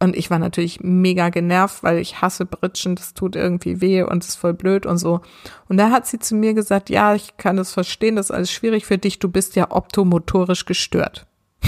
Und 0.00 0.14
ich 0.14 0.30
war 0.30 0.38
natürlich 0.38 0.80
mega 0.80 1.28
genervt, 1.28 1.82
weil 1.82 1.98
ich 1.98 2.20
hasse 2.20 2.46
Britschen, 2.46 2.94
das 2.94 3.14
tut 3.14 3.34
irgendwie 3.34 3.80
weh 3.80 4.02
und 4.02 4.24
ist 4.24 4.36
voll 4.36 4.54
blöd 4.54 4.86
und 4.86 4.98
so. 4.98 5.22
Und 5.68 5.76
da 5.76 5.90
hat 5.90 6.06
sie 6.06 6.20
zu 6.20 6.36
mir 6.36 6.54
gesagt, 6.54 6.88
ja, 6.88 7.14
ich 7.14 7.36
kann 7.36 7.56
das 7.56 7.72
verstehen, 7.72 8.14
das 8.14 8.26
ist 8.26 8.30
alles 8.30 8.52
schwierig 8.52 8.86
für 8.86 8.98
dich, 8.98 9.18
du 9.18 9.28
bist 9.28 9.56
ja 9.56 9.72
optomotorisch 9.72 10.66
gestört. 10.66 11.26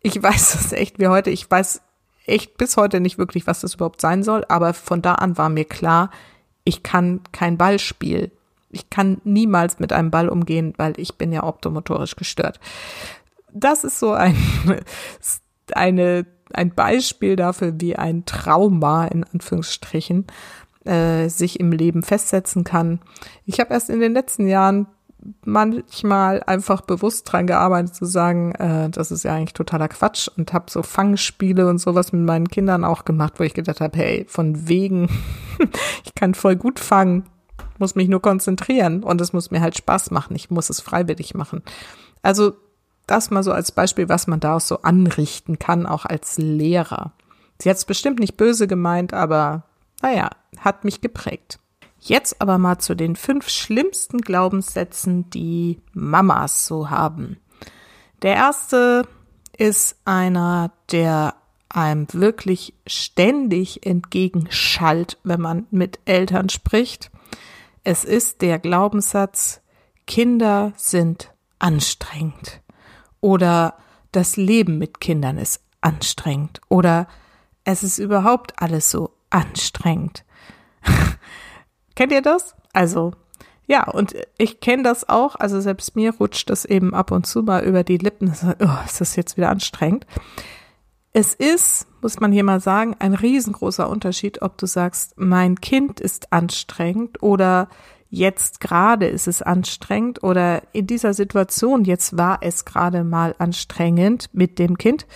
ich 0.00 0.22
weiß 0.22 0.52
das 0.52 0.72
echt 0.72 1.00
wie 1.00 1.08
heute, 1.08 1.30
ich 1.30 1.50
weiß 1.50 1.80
echt 2.24 2.56
bis 2.56 2.76
heute 2.76 3.00
nicht 3.00 3.18
wirklich, 3.18 3.48
was 3.48 3.60
das 3.60 3.74
überhaupt 3.74 4.00
sein 4.00 4.22
soll, 4.22 4.44
aber 4.48 4.74
von 4.74 5.02
da 5.02 5.14
an 5.14 5.36
war 5.36 5.48
mir 5.48 5.64
klar, 5.64 6.10
ich 6.62 6.84
kann 6.84 7.20
kein 7.32 7.58
Ballspiel. 7.58 8.30
Ich 8.70 8.90
kann 8.90 9.20
niemals 9.24 9.78
mit 9.78 9.92
einem 9.92 10.10
Ball 10.10 10.28
umgehen, 10.28 10.72
weil 10.76 10.94
ich 10.98 11.16
bin 11.16 11.32
ja 11.32 11.44
optomotorisch 11.44 12.16
gestört. 12.16 12.58
Das 13.52 13.84
ist 13.84 14.00
so 14.00 14.12
ein, 14.12 14.36
eine 15.72 16.26
ein 16.54 16.74
Beispiel 16.74 17.36
dafür, 17.36 17.74
wie 17.78 17.96
ein 17.96 18.24
Trauma 18.24 19.06
in 19.06 19.24
Anführungsstrichen 19.24 20.26
äh, 20.84 21.28
sich 21.28 21.60
im 21.60 21.72
Leben 21.72 22.02
festsetzen 22.02 22.64
kann. 22.64 23.00
Ich 23.46 23.60
habe 23.60 23.72
erst 23.72 23.90
in 23.90 24.00
den 24.00 24.12
letzten 24.12 24.46
Jahren 24.46 24.86
manchmal 25.44 26.42
einfach 26.42 26.82
bewusst 26.82 27.32
dran 27.32 27.46
gearbeitet 27.46 27.94
zu 27.94 28.04
sagen, 28.04 28.52
äh, 28.52 28.90
das 28.90 29.10
ist 29.10 29.24
ja 29.24 29.34
eigentlich 29.34 29.54
totaler 29.54 29.88
Quatsch 29.88 30.28
und 30.36 30.52
habe 30.52 30.70
so 30.70 30.82
Fangspiele 30.82 31.68
und 31.68 31.78
sowas 31.78 32.12
mit 32.12 32.22
meinen 32.22 32.48
Kindern 32.48 32.84
auch 32.84 33.04
gemacht, 33.04 33.34
wo 33.38 33.44
ich 33.44 33.54
gedacht 33.54 33.80
habe, 33.80 33.96
hey, 33.96 34.26
von 34.28 34.68
wegen, 34.68 35.08
ich 36.04 36.14
kann 36.14 36.34
voll 36.34 36.56
gut 36.56 36.78
fangen, 36.78 37.24
muss 37.78 37.94
mich 37.94 38.08
nur 38.08 38.20
konzentrieren 38.20 39.02
und 39.02 39.20
es 39.20 39.32
muss 39.32 39.50
mir 39.50 39.60
halt 39.60 39.76
Spaß 39.76 40.10
machen, 40.10 40.36
ich 40.36 40.50
muss 40.50 40.70
es 40.70 40.80
freiwillig 40.80 41.34
machen. 41.34 41.62
Also 42.22 42.54
das 43.06 43.30
mal 43.30 43.42
so 43.42 43.52
als 43.52 43.72
Beispiel, 43.72 44.08
was 44.08 44.26
man 44.26 44.40
daraus 44.40 44.68
so 44.68 44.82
anrichten 44.82 45.58
kann, 45.58 45.86
auch 45.86 46.04
als 46.04 46.38
Lehrer. 46.38 47.12
Sie 47.60 47.70
hat 47.70 47.76
es 47.76 47.84
bestimmt 47.84 48.18
nicht 48.18 48.36
böse 48.36 48.66
gemeint, 48.66 49.12
aber 49.12 49.64
naja, 50.02 50.30
hat 50.58 50.84
mich 50.84 51.00
geprägt. 51.00 51.58
Jetzt 52.00 52.40
aber 52.40 52.58
mal 52.58 52.78
zu 52.78 52.94
den 52.94 53.16
fünf 53.16 53.48
schlimmsten 53.48 54.18
Glaubenssätzen, 54.18 55.30
die 55.30 55.80
Mamas 55.92 56.66
so 56.66 56.90
haben. 56.90 57.38
Der 58.22 58.34
erste 58.34 59.06
ist 59.56 59.96
einer, 60.04 60.72
der 60.92 61.34
einem 61.68 62.06
wirklich 62.12 62.74
ständig 62.86 63.86
entgegenschallt, 63.86 65.18
wenn 65.24 65.40
man 65.40 65.66
mit 65.70 65.98
Eltern 66.04 66.48
spricht. 66.48 67.10
Es 67.84 68.04
ist 68.04 68.42
der 68.42 68.58
Glaubenssatz, 68.58 69.60
Kinder 70.06 70.72
sind 70.76 71.32
anstrengend 71.58 72.63
oder 73.24 73.78
das 74.12 74.36
Leben 74.36 74.76
mit 74.76 75.00
Kindern 75.00 75.38
ist 75.38 75.62
anstrengend 75.80 76.60
oder 76.68 77.08
es 77.64 77.82
ist 77.82 77.96
überhaupt 77.96 78.60
alles 78.60 78.90
so 78.90 79.12
anstrengend. 79.30 80.26
Kennt 81.96 82.12
ihr 82.12 82.20
das? 82.20 82.54
Also, 82.74 83.12
ja, 83.66 83.88
und 83.88 84.14
ich 84.36 84.60
kenne 84.60 84.82
das 84.82 85.08
auch, 85.08 85.36
also 85.36 85.58
selbst 85.62 85.96
mir 85.96 86.14
rutscht 86.14 86.50
das 86.50 86.66
eben 86.66 86.92
ab 86.92 87.12
und 87.12 87.26
zu 87.26 87.42
mal 87.42 87.64
über 87.64 87.82
die 87.82 87.96
Lippen, 87.96 88.30
oh, 88.60 88.84
ist 88.84 89.00
das 89.00 89.16
jetzt 89.16 89.38
wieder 89.38 89.48
anstrengend. 89.48 90.06
Es 91.14 91.32
ist, 91.32 91.86
muss 92.02 92.20
man 92.20 92.30
hier 92.30 92.44
mal 92.44 92.60
sagen, 92.60 92.94
ein 92.98 93.14
riesengroßer 93.14 93.88
Unterschied, 93.88 94.42
ob 94.42 94.58
du 94.58 94.66
sagst, 94.66 95.14
mein 95.16 95.62
Kind 95.62 95.98
ist 95.98 96.30
anstrengend 96.30 97.22
oder 97.22 97.70
jetzt 98.14 98.60
gerade 98.60 99.06
ist 99.06 99.28
es 99.28 99.42
anstrengend 99.42 100.22
oder 100.22 100.62
in 100.72 100.86
dieser 100.86 101.14
Situation 101.14 101.84
jetzt 101.84 102.16
war 102.16 102.38
es 102.40 102.64
gerade 102.64 103.04
mal 103.04 103.34
anstrengend 103.38 104.30
mit 104.32 104.58
dem 104.58 104.78
Kind. 104.78 105.06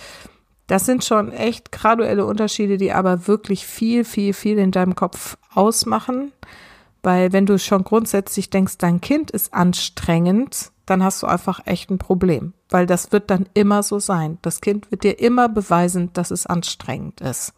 Das 0.67 0.85
sind 0.85 1.03
schon 1.03 1.31
echt 1.31 1.71
graduelle 1.71 2.25
Unterschiede, 2.25 2.77
die 2.77 2.91
aber 2.91 3.27
wirklich 3.27 3.65
viel, 3.65 4.03
viel, 4.03 4.33
viel 4.33 4.59
in 4.59 4.71
deinem 4.71 4.95
Kopf 4.95 5.37
ausmachen. 5.53 6.31
Weil 7.01 7.31
wenn 7.31 7.45
du 7.45 7.57
schon 7.57 7.83
grundsätzlich 7.83 8.49
denkst, 8.49 8.77
dein 8.77 9.01
Kind 9.01 9.31
ist 9.31 9.53
anstrengend, 9.53 10.71
dann 10.85 11.03
hast 11.03 11.23
du 11.23 11.27
einfach 11.27 11.65
echt 11.65 11.89
ein 11.89 11.97
Problem. 11.97 12.53
Weil 12.69 12.85
das 12.85 13.11
wird 13.11 13.31
dann 13.31 13.47
immer 13.53 13.81
so 13.81 13.99
sein. 13.99 14.37
Das 14.41 14.61
Kind 14.61 14.91
wird 14.91 15.03
dir 15.03 15.19
immer 15.19 15.49
beweisen, 15.49 16.11
dass 16.13 16.29
es 16.29 16.45
anstrengend 16.45 17.21
ist. 17.21 17.53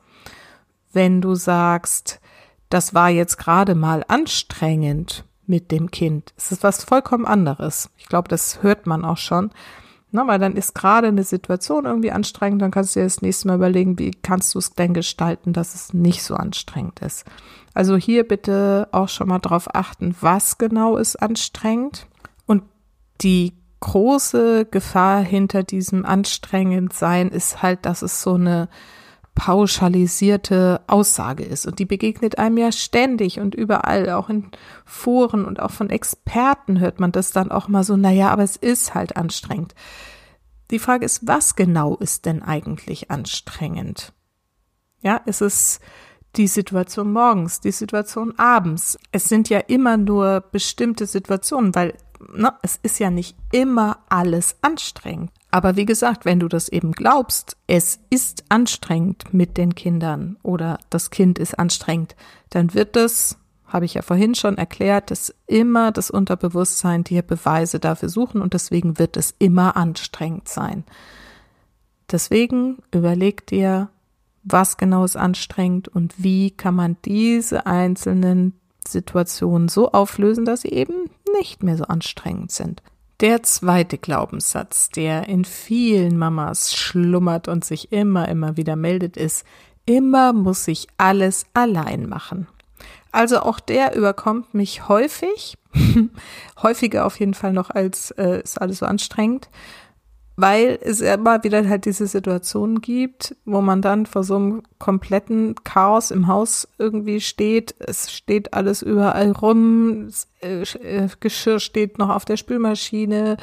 Wenn 0.93 1.19
du 1.21 1.35
sagst, 1.35 2.21
das 2.69 2.93
war 2.93 3.09
jetzt 3.09 3.37
gerade 3.37 3.75
mal 3.75 4.05
anstrengend, 4.07 5.25
mit 5.51 5.69
dem 5.69 5.91
Kind. 5.91 6.33
Es 6.37 6.53
ist 6.53 6.63
was 6.63 6.85
vollkommen 6.85 7.25
anderes. 7.25 7.89
Ich 7.97 8.07
glaube, 8.07 8.29
das 8.29 8.63
hört 8.63 8.87
man 8.87 9.03
auch 9.03 9.17
schon. 9.17 9.51
Na, 10.13 10.25
weil 10.25 10.39
dann 10.39 10.55
ist 10.55 10.73
gerade 10.73 11.09
eine 11.09 11.23
Situation 11.23 11.85
irgendwie 11.85 12.11
anstrengend, 12.11 12.61
dann 12.61 12.71
kannst 12.71 12.95
du 12.95 12.99
dir 13.01 13.05
das 13.05 13.21
nächste 13.21 13.47
Mal 13.47 13.55
überlegen, 13.55 13.99
wie 13.99 14.11
kannst 14.11 14.55
du 14.55 14.59
es 14.59 14.73
denn 14.73 14.93
gestalten, 14.93 15.53
dass 15.53 15.75
es 15.75 15.93
nicht 15.93 16.23
so 16.23 16.35
anstrengend 16.35 16.99
ist. 16.99 17.25
Also 17.73 17.97
hier 17.97 18.25
bitte 18.25 18.87
auch 18.91 19.09
schon 19.09 19.27
mal 19.27 19.39
drauf 19.39 19.73
achten, 19.75 20.15
was 20.21 20.57
genau 20.57 20.95
ist 20.95 21.21
anstrengend. 21.21 22.07
Und 22.45 22.63
die 23.21 23.53
große 23.81 24.65
Gefahr 24.71 25.21
hinter 25.21 25.63
diesem 25.63 26.05
anstrengend 26.05 26.93
sein 26.93 27.29
ist 27.29 27.61
halt, 27.61 27.85
dass 27.85 28.01
es 28.01 28.21
so 28.21 28.35
eine 28.35 28.69
pauschalisierte 29.35 30.81
Aussage 30.87 31.43
ist. 31.43 31.65
Und 31.65 31.79
die 31.79 31.85
begegnet 31.85 32.37
einem 32.37 32.57
ja 32.57 32.71
ständig 32.71 33.39
und 33.39 33.55
überall, 33.55 34.09
auch 34.09 34.29
in 34.29 34.51
Foren 34.85 35.45
und 35.45 35.59
auch 35.59 35.71
von 35.71 35.89
Experten 35.89 36.79
hört 36.79 36.99
man 36.99 37.11
das 37.11 37.31
dann 37.31 37.51
auch 37.51 37.67
mal 37.67 37.83
so, 37.83 37.95
naja, 37.97 38.29
aber 38.29 38.43
es 38.43 38.55
ist 38.57 38.93
halt 38.93 39.15
anstrengend. 39.15 39.73
Die 40.69 40.79
Frage 40.79 41.05
ist, 41.05 41.27
was 41.27 41.55
genau 41.55 41.95
ist 41.97 42.25
denn 42.25 42.43
eigentlich 42.43 43.11
anstrengend? 43.11 44.13
Ja, 45.01 45.17
ist 45.17 45.41
es 45.41 45.79
die 46.37 46.47
Situation 46.47 47.11
morgens, 47.11 47.59
die 47.59 47.71
Situation 47.71 48.37
abends? 48.37 48.97
Es 49.11 49.25
sind 49.27 49.49
ja 49.49 49.59
immer 49.59 49.97
nur 49.97 50.41
bestimmte 50.51 51.05
Situationen, 51.05 51.75
weil 51.75 51.95
ne, 52.33 52.53
es 52.61 52.79
ist 52.81 52.99
ja 52.99 53.09
nicht 53.09 53.35
immer 53.51 53.99
alles 54.09 54.55
anstrengend. 54.61 55.31
Aber 55.51 55.75
wie 55.75 55.85
gesagt, 55.85 56.23
wenn 56.23 56.39
du 56.39 56.47
das 56.47 56.69
eben 56.69 56.93
glaubst, 56.93 57.57
es 57.67 57.99
ist 58.09 58.45
anstrengend 58.47 59.33
mit 59.33 59.57
den 59.57 59.75
Kindern 59.75 60.37
oder 60.43 60.79
das 60.89 61.09
Kind 61.09 61.37
ist 61.37 61.59
anstrengend, 61.59 62.15
dann 62.49 62.73
wird 62.73 62.95
es, 62.95 63.37
habe 63.65 63.83
ich 63.83 63.95
ja 63.95 64.01
vorhin 64.01 64.33
schon 64.33 64.57
erklärt, 64.57 65.11
dass 65.11 65.35
immer 65.47 65.91
das 65.91 66.09
Unterbewusstsein 66.09 67.03
dir 67.03 67.21
Beweise 67.21 67.79
dafür 67.79 68.07
suchen 68.07 68.41
und 68.41 68.53
deswegen 68.53 68.97
wird 68.97 69.17
es 69.17 69.35
immer 69.39 69.75
anstrengend 69.75 70.47
sein. 70.47 70.85
Deswegen 72.09 72.77
überleg 72.93 73.45
dir, 73.47 73.89
was 74.43 74.77
genau 74.77 75.03
ist 75.03 75.17
anstrengend 75.17 75.89
und 75.89 76.13
wie 76.17 76.51
kann 76.51 76.75
man 76.75 76.97
diese 77.03 77.65
einzelnen 77.65 78.53
Situationen 78.87 79.67
so 79.67 79.91
auflösen, 79.91 80.45
dass 80.45 80.61
sie 80.61 80.69
eben 80.69 81.09
nicht 81.37 81.61
mehr 81.61 81.77
so 81.77 81.83
anstrengend 81.83 82.51
sind. 82.51 82.81
Der 83.21 83.43
zweite 83.43 83.97
Glaubenssatz, 83.97 84.89
der 84.89 85.29
in 85.29 85.45
vielen 85.45 86.17
Mamas 86.17 86.75
schlummert 86.75 87.47
und 87.47 87.63
sich 87.63 87.91
immer, 87.91 88.27
immer 88.27 88.57
wieder 88.57 88.75
meldet, 88.75 89.15
ist, 89.15 89.45
Immer 89.85 90.31
muss 90.33 90.67
ich 90.67 90.87
alles 90.97 91.45
allein 91.53 92.07
machen. 92.07 92.47
Also 93.11 93.39
auch 93.39 93.59
der 93.59 93.95
überkommt 93.95 94.53
mich 94.53 94.87
häufig, 94.87 95.57
häufiger 96.61 97.05
auf 97.05 97.19
jeden 97.19 97.33
Fall 97.33 97.51
noch 97.51 97.69
als 97.69 98.11
äh, 98.11 98.41
ist 98.41 98.61
alles 98.61 98.79
so 98.79 98.85
anstrengend, 98.85 99.49
weil 100.35 100.79
es 100.81 101.01
immer 101.01 101.43
wieder 101.43 101.67
halt 101.67 101.85
diese 101.85 102.07
Situationen 102.07 102.81
gibt, 102.81 103.35
wo 103.45 103.61
man 103.61 103.81
dann 103.81 104.05
vor 104.05 104.23
so 104.23 104.37
einem 104.37 104.63
kompletten 104.79 105.55
Chaos 105.63 106.09
im 106.09 106.27
Haus 106.27 106.67
irgendwie 106.77 107.19
steht. 107.19 107.75
Es 107.79 108.11
steht 108.11 108.53
alles 108.53 108.81
überall 108.81 109.31
rum, 109.31 110.07
das, 110.07 110.27
äh, 110.41 110.61
äh, 110.61 111.09
Geschirr 111.19 111.59
steht 111.59 111.97
noch 111.97 112.09
auf 112.09 112.25
der 112.25 112.37
Spülmaschine, 112.37 113.37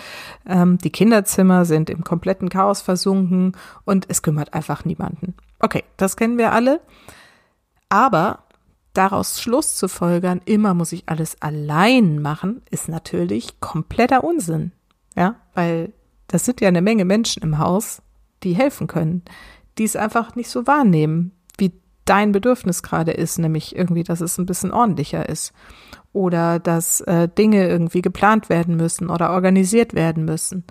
ähm, 0.47 0.79
die 0.79 0.91
Kinderzimmer 0.91 1.65
sind 1.65 1.91
im 1.91 2.05
kompletten 2.05 2.49
Chaos 2.49 2.81
versunken 2.81 3.53
und 3.85 4.07
es 4.09 4.23
kümmert 4.23 4.55
einfach 4.55 4.85
niemanden. 4.85 5.35
Okay, 5.61 5.85
das 5.97 6.17
kennen 6.17 6.39
wir 6.39 6.53
alle. 6.53 6.81
Aber 7.89 8.41
daraus 8.93 9.41
Schluss 9.41 9.77
zu 9.77 9.89
folgern, 9.89 10.41
immer 10.45 10.75
muss 10.75 10.93
ich 10.93 11.05
alles 11.09 11.41
allein 11.41 12.21
machen, 12.21 12.63
ist 12.71 12.89
natürlich 12.89 13.61
kompletter 13.61 14.25
Unsinn. 14.25 14.73
Ja, 15.17 15.37
weil 15.55 15.93
das 16.29 16.45
sind 16.45 16.61
ja 16.61 16.69
eine 16.69 16.83
Menge 16.83 17.05
Menschen 17.05 17.43
im 17.43 17.59
Haus, 17.59 18.03
die 18.43 18.55
helfen 18.55 18.87
können, 18.87 19.23
die 19.79 19.85
es 19.85 19.97
einfach 19.97 20.37
nicht 20.37 20.51
so 20.51 20.67
wahrnehmen, 20.67 21.33
wie 21.59 21.73
dein 22.05 22.33
Bedürfnis 22.33 22.83
gerade 22.83 23.13
ist, 23.13 23.39
nämlich 23.39 23.75
irgendwie, 23.75 24.05
dass 24.05 24.21
es 24.21 24.39
ein 24.39 24.47
bisschen 24.47 24.73
ordentlicher 24.73 25.29
ist 25.29 25.53
oder 26.13 26.59
dass 26.59 27.01
äh, 27.03 27.29
Dinge 27.29 27.69
irgendwie 27.69 28.03
geplant 28.03 28.49
werden 28.49 28.77
müssen 28.77 29.11
oder 29.11 29.31
organisiert 29.31 29.95
werden 29.95 30.25
müssen, 30.25 30.65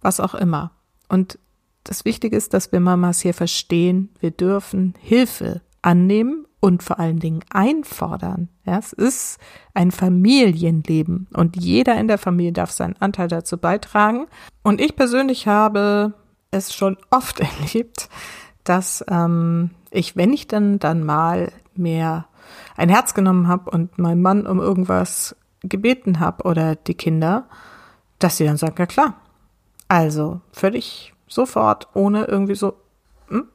was 0.00 0.20
auch 0.20 0.34
immer. 0.34 0.72
Und 1.08 1.38
das 1.84 2.04
Wichtige 2.04 2.36
ist, 2.36 2.54
dass 2.54 2.72
wir 2.72 2.80
Mamas 2.80 3.20
hier 3.20 3.34
verstehen, 3.34 4.10
wir 4.20 4.30
dürfen 4.30 4.94
Hilfe 5.00 5.60
annehmen 5.82 6.46
und 6.60 6.82
vor 6.82 7.00
allen 7.00 7.18
Dingen 7.18 7.40
einfordern. 7.50 8.48
Ja, 8.64 8.78
es 8.78 8.92
ist 8.92 9.38
ein 9.74 9.90
Familienleben 9.90 11.26
und 11.34 11.56
jeder 11.56 11.98
in 11.98 12.06
der 12.06 12.18
Familie 12.18 12.52
darf 12.52 12.70
seinen 12.70 12.96
Anteil 13.00 13.28
dazu 13.28 13.56
beitragen. 13.56 14.26
Und 14.62 14.80
ich 14.80 14.94
persönlich 14.94 15.46
habe 15.46 16.14
es 16.50 16.74
schon 16.74 16.96
oft 17.10 17.40
erlebt, 17.62 18.08
dass 18.64 19.04
ähm, 19.08 19.70
ich, 19.90 20.16
wenn 20.16 20.32
ich 20.32 20.46
dann 20.46 20.78
dann 20.78 21.04
mal 21.04 21.50
mehr 21.74 22.26
ein 22.76 22.88
Herz 22.88 23.14
genommen 23.14 23.48
habe 23.48 23.70
und 23.70 23.98
meinen 23.98 24.22
Mann 24.22 24.46
um 24.46 24.60
irgendwas 24.60 25.36
gebeten 25.62 26.20
habe 26.20 26.44
oder 26.44 26.76
die 26.76 26.94
Kinder, 26.94 27.46
dass 28.18 28.36
sie 28.36 28.44
dann 28.44 28.56
sagen, 28.56 28.76
ja 28.78 28.86
klar, 28.86 29.14
also 29.88 30.40
völlig 30.52 31.14
sofort, 31.26 31.88
ohne 31.94 32.24
irgendwie 32.24 32.54
so, 32.54 32.74
hm? 33.30 33.48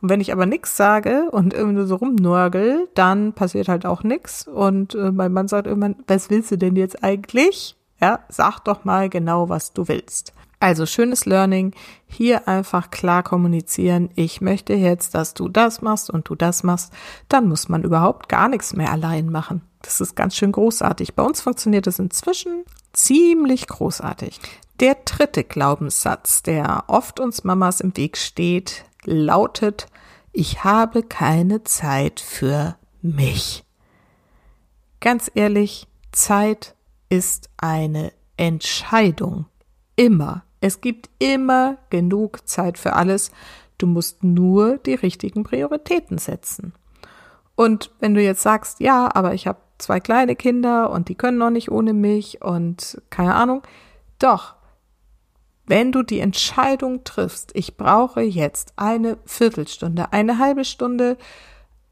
Und 0.00 0.08
wenn 0.08 0.20
ich 0.20 0.32
aber 0.32 0.46
nichts 0.46 0.76
sage 0.76 1.30
und 1.30 1.54
irgendwie 1.54 1.86
so 1.86 1.96
rumnörgel, 1.96 2.88
dann 2.94 3.32
passiert 3.32 3.68
halt 3.68 3.86
auch 3.86 4.02
nichts. 4.02 4.46
Und 4.46 4.94
äh, 4.94 5.12
mein 5.12 5.32
Mann 5.32 5.48
sagt 5.48 5.66
irgendwann, 5.66 5.96
was 6.06 6.30
willst 6.30 6.50
du 6.50 6.58
denn 6.58 6.76
jetzt 6.76 7.02
eigentlich? 7.04 7.76
Ja, 8.00 8.20
sag 8.28 8.60
doch 8.60 8.84
mal 8.84 9.08
genau, 9.08 9.48
was 9.48 9.72
du 9.72 9.86
willst. 9.88 10.32
Also 10.58 10.84
schönes 10.84 11.24
Learning, 11.24 11.72
hier 12.06 12.46
einfach 12.46 12.90
klar 12.90 13.22
kommunizieren, 13.22 14.10
ich 14.14 14.42
möchte 14.42 14.74
jetzt, 14.74 15.14
dass 15.14 15.32
du 15.32 15.48
das 15.48 15.80
machst 15.80 16.10
und 16.10 16.28
du 16.28 16.34
das 16.34 16.62
machst, 16.62 16.92
dann 17.28 17.48
muss 17.48 17.70
man 17.70 17.82
überhaupt 17.82 18.28
gar 18.28 18.48
nichts 18.48 18.74
mehr 18.74 18.92
allein 18.92 19.30
machen. 19.30 19.62
Das 19.80 20.02
ist 20.02 20.16
ganz 20.16 20.36
schön 20.36 20.52
großartig. 20.52 21.14
Bei 21.14 21.22
uns 21.22 21.40
funktioniert 21.40 21.86
es 21.86 21.98
inzwischen 21.98 22.64
ziemlich 22.92 23.68
großartig. 23.68 24.38
Der 24.80 24.96
dritte 25.06 25.44
Glaubenssatz, 25.44 26.42
der 26.42 26.84
oft 26.88 27.20
uns 27.20 27.42
Mamas 27.42 27.80
im 27.80 27.96
Weg 27.96 28.18
steht, 28.18 28.84
lautet, 29.04 29.86
ich 30.32 30.64
habe 30.64 31.02
keine 31.02 31.64
Zeit 31.64 32.20
für 32.20 32.76
mich. 33.02 33.64
Ganz 35.00 35.30
ehrlich, 35.34 35.86
Zeit 36.12 36.74
ist 37.08 37.50
eine 37.56 38.12
Entscheidung. 38.36 39.46
Immer. 39.96 40.44
Es 40.60 40.80
gibt 40.80 41.08
immer 41.18 41.78
genug 41.88 42.46
Zeit 42.48 42.78
für 42.78 42.94
alles. 42.94 43.32
Du 43.78 43.86
musst 43.86 44.22
nur 44.22 44.78
die 44.78 44.94
richtigen 44.94 45.42
Prioritäten 45.42 46.18
setzen. 46.18 46.74
Und 47.56 47.90
wenn 47.98 48.14
du 48.14 48.22
jetzt 48.22 48.42
sagst, 48.42 48.80
ja, 48.80 49.08
aber 49.14 49.34
ich 49.34 49.46
habe 49.46 49.58
zwei 49.78 50.00
kleine 50.00 50.36
Kinder 50.36 50.90
und 50.90 51.08
die 51.08 51.14
können 51.14 51.38
noch 51.38 51.50
nicht 51.50 51.70
ohne 51.70 51.92
mich 51.92 52.42
und 52.42 53.00
keine 53.10 53.34
Ahnung, 53.34 53.62
doch, 54.18 54.54
wenn 55.70 55.92
du 55.92 56.02
die 56.02 56.18
Entscheidung 56.18 57.04
triffst, 57.04 57.52
ich 57.54 57.76
brauche 57.76 58.22
jetzt 58.22 58.72
eine 58.74 59.18
Viertelstunde, 59.24 60.12
eine 60.12 60.38
halbe 60.38 60.64
Stunde, 60.64 61.16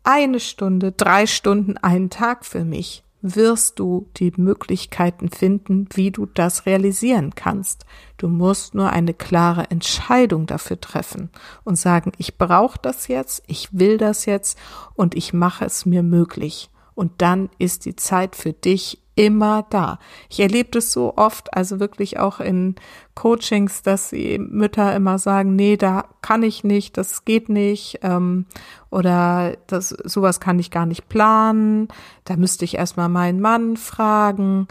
eine 0.02 0.40
Stunde, 0.40 0.90
drei 0.90 1.28
Stunden, 1.28 1.76
einen 1.76 2.10
Tag 2.10 2.44
für 2.44 2.64
mich, 2.64 3.04
wirst 3.22 3.78
du 3.78 4.08
die 4.16 4.32
Möglichkeiten 4.36 5.28
finden, 5.28 5.88
wie 5.94 6.10
du 6.10 6.26
das 6.26 6.66
realisieren 6.66 7.36
kannst. 7.36 7.86
Du 8.16 8.26
musst 8.26 8.74
nur 8.74 8.90
eine 8.90 9.14
klare 9.14 9.70
Entscheidung 9.70 10.46
dafür 10.46 10.80
treffen 10.80 11.30
und 11.62 11.76
sagen, 11.76 12.10
ich 12.18 12.36
brauche 12.36 12.80
das 12.82 13.06
jetzt, 13.06 13.44
ich 13.46 13.68
will 13.70 13.96
das 13.96 14.26
jetzt 14.26 14.58
und 14.94 15.14
ich 15.14 15.32
mache 15.32 15.64
es 15.64 15.86
mir 15.86 16.02
möglich. 16.02 16.68
Und 16.96 17.12
dann 17.18 17.48
ist 17.58 17.84
die 17.84 17.94
Zeit 17.94 18.34
für 18.34 18.52
dich 18.52 19.00
immer 19.18 19.66
da. 19.68 19.98
Ich 20.30 20.38
erlebe 20.38 20.70
das 20.70 20.92
so 20.92 21.16
oft, 21.16 21.52
also 21.52 21.80
wirklich 21.80 22.20
auch 22.20 22.38
in 22.38 22.76
Coachings, 23.16 23.82
dass 23.82 24.10
die 24.10 24.38
Mütter 24.38 24.94
immer 24.94 25.18
sagen, 25.18 25.56
nee, 25.56 25.76
da 25.76 26.04
kann 26.22 26.44
ich 26.44 26.62
nicht, 26.62 26.96
das 26.96 27.24
geht 27.24 27.48
nicht, 27.48 27.98
ähm, 28.02 28.46
oder 28.90 29.56
das, 29.66 29.88
sowas 29.88 30.38
kann 30.38 30.60
ich 30.60 30.70
gar 30.70 30.86
nicht 30.86 31.08
planen, 31.08 31.88
da 32.24 32.36
müsste 32.36 32.64
ich 32.64 32.76
erstmal 32.76 33.08
meinen 33.08 33.40
Mann 33.40 33.76
fragen. 33.76 34.68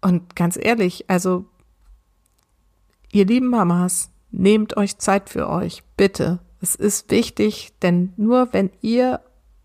Und 0.00 0.36
ganz 0.36 0.58
ehrlich, 0.58 1.04
also, 1.08 1.44
ihr 3.12 3.26
lieben 3.26 3.48
Mamas, 3.48 4.10
nehmt 4.30 4.78
euch 4.78 4.96
Zeit 4.96 5.28
für 5.28 5.50
euch, 5.50 5.82
bitte. 5.98 6.38
Es 6.62 6.76
ist 6.76 7.10
wichtig, 7.10 7.74
denn 7.82 8.14
nur 8.16 8.54
wenn 8.54 8.70
ihr 8.80 9.20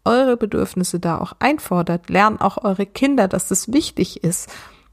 eure 0.08 0.38
Bedürfnisse 0.38 1.00
da 1.00 1.20
auch 1.20 1.34
einfordert, 1.40 2.10
lernen 2.10 2.40
auch 2.40 2.64
eure 2.64 2.86
Kinder, 2.86 3.28
dass 3.28 3.52
es 3.52 3.72
wichtig 3.74 4.24
ist, 4.24 4.50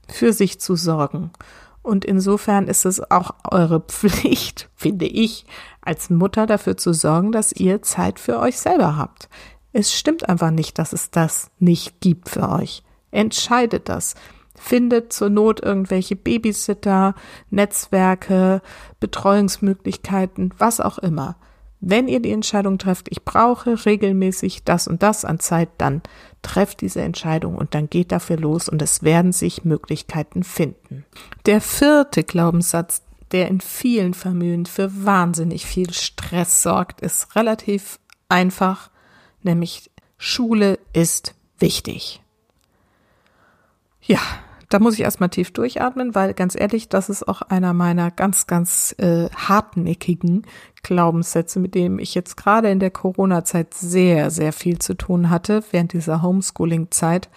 für 0.09 0.33
sich 0.33 0.61
zu 0.61 0.75
sorgen. 0.75 1.31
Und 1.83 2.05
insofern 2.05 2.67
ist 2.67 2.85
es 2.85 3.11
auch 3.11 3.33
eure 3.51 3.81
Pflicht, 3.89 4.69
finde 4.75 5.07
ich, 5.07 5.47
als 5.81 6.11
Mutter 6.11 6.47
dafür 6.47 6.77
zu 6.77 6.93
sorgen, 6.93 7.31
dass 7.31 7.53
ihr 7.53 7.83
Zeit 7.83 8.19
für 8.19 8.41
euch 8.41 8.59
selber 8.59 8.97
habt. 8.97 9.29
Es 9.73 9.93
stimmt 9.93 10.29
einfach 10.29 10.51
nicht, 10.51 10.79
dass 10.79 10.93
es 10.93 11.11
das 11.11 11.51
nicht 11.59 12.01
gibt 12.01 12.29
für 12.29 12.49
euch. 12.49 12.83
Entscheidet 13.11 13.89
das. 13.89 14.15
Findet 14.57 15.13
zur 15.13 15.31
Not 15.31 15.61
irgendwelche 15.61 16.17
Babysitter, 16.17 17.15
Netzwerke, 17.51 18.63
Betreuungsmöglichkeiten, 19.01 20.55
was 20.59 20.81
auch 20.81 20.99
immer. 20.99 21.37
Wenn 21.81 22.09
ihr 22.09 22.21
die 22.21 22.31
Entscheidung 22.31 22.79
trefft, 22.79 23.09
ich 23.11 23.25
brauche 23.25 23.85
regelmäßig 23.85 24.65
das 24.65 24.89
und 24.89 25.03
das 25.03 25.25
an 25.25 25.39
Zeit, 25.39 25.69
dann 25.79 26.03
trefft 26.43 26.81
diese 26.81 27.03
Entscheidung 27.03 27.57
und 27.57 27.75
dann 27.75 27.91
geht 27.91 28.13
dafür 28.13 28.37
los 28.37 28.69
und 28.69 28.81
es 28.81 29.03
werden 29.03 29.33
sich 29.33 29.65
Möglichkeiten 29.65 30.45
finden. 30.45 31.05
Der 31.47 31.61
vierte 31.61 32.25
Glaubenssatz, 32.25 33.03
der 33.33 33.49
in 33.49 33.61
vielen 33.61 34.15
Familien 34.15 34.67
für 34.67 35.05
wahnsinnig 35.05 35.67
viel 35.67 35.93
Stress 35.93 36.63
sorgt, 36.63 37.01
ist 37.01 37.35
relativ 37.37 37.99
einfach, 38.29 38.91
nämlich 39.43 39.91
Schule 40.17 40.79
ist 40.93 41.35
wichtig. 41.59 42.23
Ja, 44.01 44.21
da 44.75 44.81
muss 44.81 44.95
ich 44.95 45.03
erstmal 45.03 45.29
tief 45.29 45.53
durchatmen, 45.53 46.17
weil 46.17 46.35
ganz 46.35 46.57
ehrlich, 46.59 46.89
das 46.89 47.09
ist 47.09 47.29
auch 47.29 47.43
einer 47.43 47.73
meiner 47.73 48.11
ganz, 48.11 48.49
ganz 48.49 48.93
äh, 48.99 49.29
hartnäckigen 49.31 50.45
Glaubenssätze, 50.83 51.61
mit 51.61 51.77
dem 51.77 52.01
ich 52.01 52.17
jetzt 52.17 52.37
gerade 52.37 52.71
in 52.71 52.81
der 52.81 52.91
Corona-Zeit 52.91 53.73
sehr, 53.73 54.33
sehr 54.33 54.53
viel 54.53 54.81
zu 54.81 54.95
tun 54.95 55.31
hatte, 55.31 55.63
während 55.71 55.93
dieser 55.93 56.23
Homeschooling-Zeit. 56.23 57.29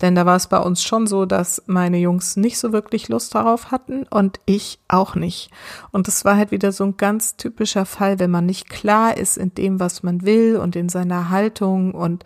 Denn 0.00 0.16
da 0.16 0.26
war 0.26 0.34
es 0.34 0.48
bei 0.48 0.58
uns 0.58 0.82
schon 0.82 1.06
so, 1.06 1.24
dass 1.24 1.62
meine 1.66 1.98
Jungs 1.98 2.34
nicht 2.34 2.58
so 2.58 2.72
wirklich 2.72 3.08
Lust 3.08 3.32
darauf 3.36 3.70
hatten 3.70 4.02
und 4.10 4.40
ich 4.44 4.80
auch 4.88 5.14
nicht. 5.14 5.52
Und 5.92 6.08
das 6.08 6.24
war 6.24 6.36
halt 6.36 6.50
wieder 6.50 6.72
so 6.72 6.82
ein 6.82 6.96
ganz 6.96 7.36
typischer 7.36 7.86
Fall, 7.86 8.18
wenn 8.18 8.32
man 8.32 8.44
nicht 8.44 8.68
klar 8.68 9.16
ist 9.16 9.38
in 9.38 9.54
dem, 9.54 9.78
was 9.78 10.02
man 10.02 10.22
will 10.22 10.56
und 10.56 10.74
in 10.74 10.88
seiner 10.88 11.30
Haltung 11.30 11.94
und 11.94 12.24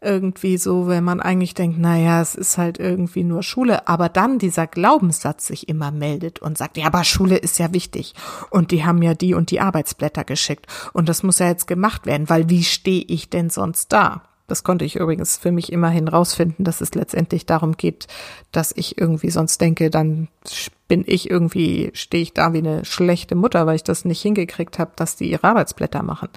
irgendwie 0.00 0.56
so, 0.56 0.88
wenn 0.88 1.04
man 1.04 1.20
eigentlich 1.20 1.54
denkt, 1.54 1.78
naja, 1.78 2.20
es 2.20 2.34
ist 2.34 2.58
halt 2.58 2.78
irgendwie 2.78 3.22
nur 3.22 3.42
Schule, 3.42 3.86
aber 3.86 4.08
dann 4.08 4.38
dieser 4.38 4.66
Glaubenssatz 4.66 5.46
sich 5.46 5.68
immer 5.68 5.90
meldet 5.90 6.40
und 6.40 6.56
sagt, 6.56 6.76
ja, 6.76 6.86
aber 6.86 7.04
Schule 7.04 7.36
ist 7.36 7.58
ja 7.58 7.72
wichtig 7.72 8.14
und 8.50 8.70
die 8.70 8.84
haben 8.84 9.02
ja 9.02 9.14
die 9.14 9.34
und 9.34 9.50
die 9.50 9.60
Arbeitsblätter 9.60 10.24
geschickt 10.24 10.66
und 10.92 11.08
das 11.08 11.22
muss 11.22 11.38
ja 11.38 11.48
jetzt 11.48 11.66
gemacht 11.66 12.06
werden, 12.06 12.28
weil 12.28 12.48
wie 12.48 12.64
stehe 12.64 13.04
ich 13.06 13.28
denn 13.28 13.50
sonst 13.50 13.92
da? 13.92 14.22
Das 14.50 14.64
konnte 14.64 14.84
ich 14.84 14.96
übrigens 14.96 15.38
für 15.38 15.52
mich 15.52 15.70
immerhin 15.72 16.08
rausfinden, 16.08 16.64
dass 16.64 16.80
es 16.80 16.96
letztendlich 16.96 17.46
darum 17.46 17.76
geht, 17.76 18.08
dass 18.50 18.72
ich 18.74 18.98
irgendwie 18.98 19.30
sonst 19.30 19.60
denke, 19.60 19.90
dann 19.90 20.26
bin 20.88 21.04
ich 21.06 21.30
irgendwie, 21.30 21.92
stehe 21.94 22.24
ich 22.24 22.34
da 22.34 22.52
wie 22.52 22.58
eine 22.58 22.84
schlechte 22.84 23.36
Mutter, 23.36 23.64
weil 23.66 23.76
ich 23.76 23.84
das 23.84 24.04
nicht 24.04 24.20
hingekriegt 24.20 24.80
habe, 24.80 24.90
dass 24.96 25.14
die 25.14 25.30
ihre 25.30 25.44
Arbeitsblätter 25.44 26.02
machen. 26.02 26.30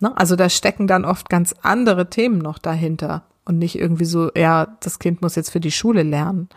Ne? 0.00 0.16
Also 0.16 0.36
da 0.36 0.48
stecken 0.48 0.86
dann 0.86 1.04
oft 1.04 1.28
ganz 1.28 1.54
andere 1.62 2.10
Themen 2.10 2.38
noch 2.38 2.58
dahinter 2.58 3.24
und 3.44 3.58
nicht 3.58 3.78
irgendwie 3.78 4.04
so, 4.04 4.30
ja, 4.36 4.76
das 4.80 4.98
Kind 4.98 5.22
muss 5.22 5.36
jetzt 5.36 5.50
für 5.50 5.60
die 5.60 5.70
Schule 5.70 6.02
lernen. 6.02 6.48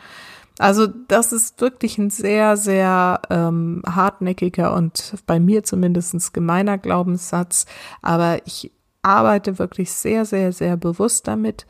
Also 0.57 0.87
das 0.87 1.31
ist 1.31 1.61
wirklich 1.61 1.97
ein 1.97 2.09
sehr, 2.09 2.57
sehr 2.57 3.21
ähm, 3.29 3.81
hartnäckiger 3.85 4.73
und 4.75 5.13
bei 5.25 5.39
mir 5.39 5.63
zumindest 5.63 6.33
gemeiner 6.33 6.77
Glaubenssatz. 6.77 7.65
Aber 8.01 8.45
ich 8.45 8.71
arbeite 9.01 9.57
wirklich 9.57 9.91
sehr, 9.91 10.25
sehr, 10.25 10.51
sehr 10.51 10.75
bewusst 10.75 11.27
damit, 11.29 11.65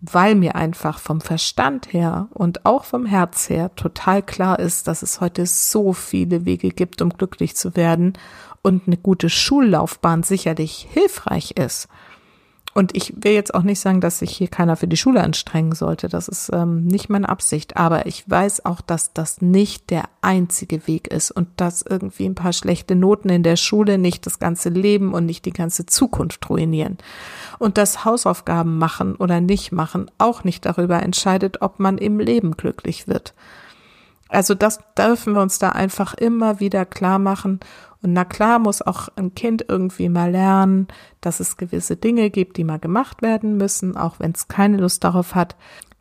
weil 0.00 0.34
mir 0.34 0.56
einfach 0.56 0.98
vom 0.98 1.20
Verstand 1.20 1.92
her 1.92 2.28
und 2.34 2.66
auch 2.66 2.82
vom 2.82 3.06
Herz 3.06 3.48
her 3.48 3.72
total 3.76 4.22
klar 4.22 4.58
ist, 4.58 4.88
dass 4.88 5.02
es 5.02 5.20
heute 5.20 5.46
so 5.46 5.92
viele 5.92 6.44
Wege 6.44 6.70
gibt, 6.70 7.00
um 7.00 7.10
glücklich 7.10 7.54
zu 7.54 7.76
werden 7.76 8.14
und 8.62 8.86
eine 8.86 8.96
gute 8.96 9.28
Schullaufbahn 9.28 10.22
sicherlich 10.22 10.86
hilfreich 10.90 11.52
ist. 11.52 11.88
Und 12.74 12.96
ich 12.96 13.12
will 13.22 13.32
jetzt 13.32 13.54
auch 13.54 13.64
nicht 13.64 13.80
sagen, 13.80 14.00
dass 14.00 14.20
sich 14.20 14.30
hier 14.30 14.48
keiner 14.48 14.76
für 14.76 14.86
die 14.86 14.96
Schule 14.96 15.22
anstrengen 15.22 15.72
sollte. 15.72 16.08
Das 16.08 16.26
ist 16.26 16.50
ähm, 16.54 16.86
nicht 16.86 17.10
meine 17.10 17.28
Absicht. 17.28 17.76
Aber 17.76 18.06
ich 18.06 18.28
weiß 18.28 18.64
auch, 18.64 18.80
dass 18.80 19.12
das 19.12 19.42
nicht 19.42 19.90
der 19.90 20.04
einzige 20.22 20.86
Weg 20.86 21.08
ist 21.08 21.30
und 21.30 21.48
dass 21.56 21.82
irgendwie 21.82 22.24
ein 22.24 22.34
paar 22.34 22.54
schlechte 22.54 22.94
Noten 22.94 23.28
in 23.28 23.42
der 23.42 23.56
Schule 23.56 23.98
nicht 23.98 24.24
das 24.24 24.38
ganze 24.38 24.70
Leben 24.70 25.12
und 25.12 25.26
nicht 25.26 25.44
die 25.44 25.52
ganze 25.52 25.84
Zukunft 25.84 26.48
ruinieren. 26.48 26.96
Und 27.58 27.76
dass 27.76 28.06
Hausaufgaben 28.06 28.78
machen 28.78 29.16
oder 29.16 29.42
nicht 29.42 29.72
machen 29.72 30.10
auch 30.16 30.42
nicht 30.42 30.64
darüber 30.64 31.02
entscheidet, 31.02 31.60
ob 31.60 31.78
man 31.78 31.98
im 31.98 32.20
Leben 32.20 32.56
glücklich 32.56 33.06
wird. 33.06 33.34
Also 34.32 34.54
das 34.54 34.80
dürfen 34.96 35.34
wir 35.34 35.42
uns 35.42 35.58
da 35.58 35.70
einfach 35.70 36.14
immer 36.14 36.58
wieder 36.58 36.86
klar 36.86 37.18
machen 37.18 37.60
und 38.02 38.14
na 38.14 38.24
klar 38.24 38.58
muss 38.58 38.82
auch 38.82 39.08
ein 39.14 39.34
Kind 39.34 39.66
irgendwie 39.68 40.08
mal 40.08 40.30
lernen, 40.30 40.88
dass 41.20 41.38
es 41.38 41.56
gewisse 41.56 41.96
Dinge 41.96 42.30
gibt, 42.30 42.56
die 42.56 42.64
mal 42.64 42.80
gemacht 42.80 43.22
werden 43.22 43.56
müssen, 43.56 43.96
auch 43.96 44.18
wenn 44.18 44.32
es 44.32 44.48
keine 44.48 44.78
Lust 44.78 45.04
darauf 45.04 45.34
hat. 45.34 45.54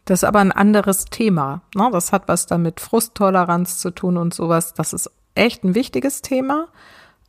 Das 0.06 0.24
ist 0.24 0.28
aber 0.28 0.40
ein 0.40 0.52
anderes 0.52 1.06
Thema. 1.06 1.62
Ne? 1.76 1.90
Das 1.92 2.12
hat 2.12 2.28
was 2.28 2.48
damit 2.48 2.80
Frusttoleranz 2.80 3.78
zu 3.78 3.92
tun 3.92 4.18
und 4.18 4.34
sowas. 4.34 4.74
Das 4.74 4.94
ist 4.94 5.12
echt 5.36 5.64
ein 5.64 5.76
wichtiges 5.76 6.24
Thema, 6.24 6.70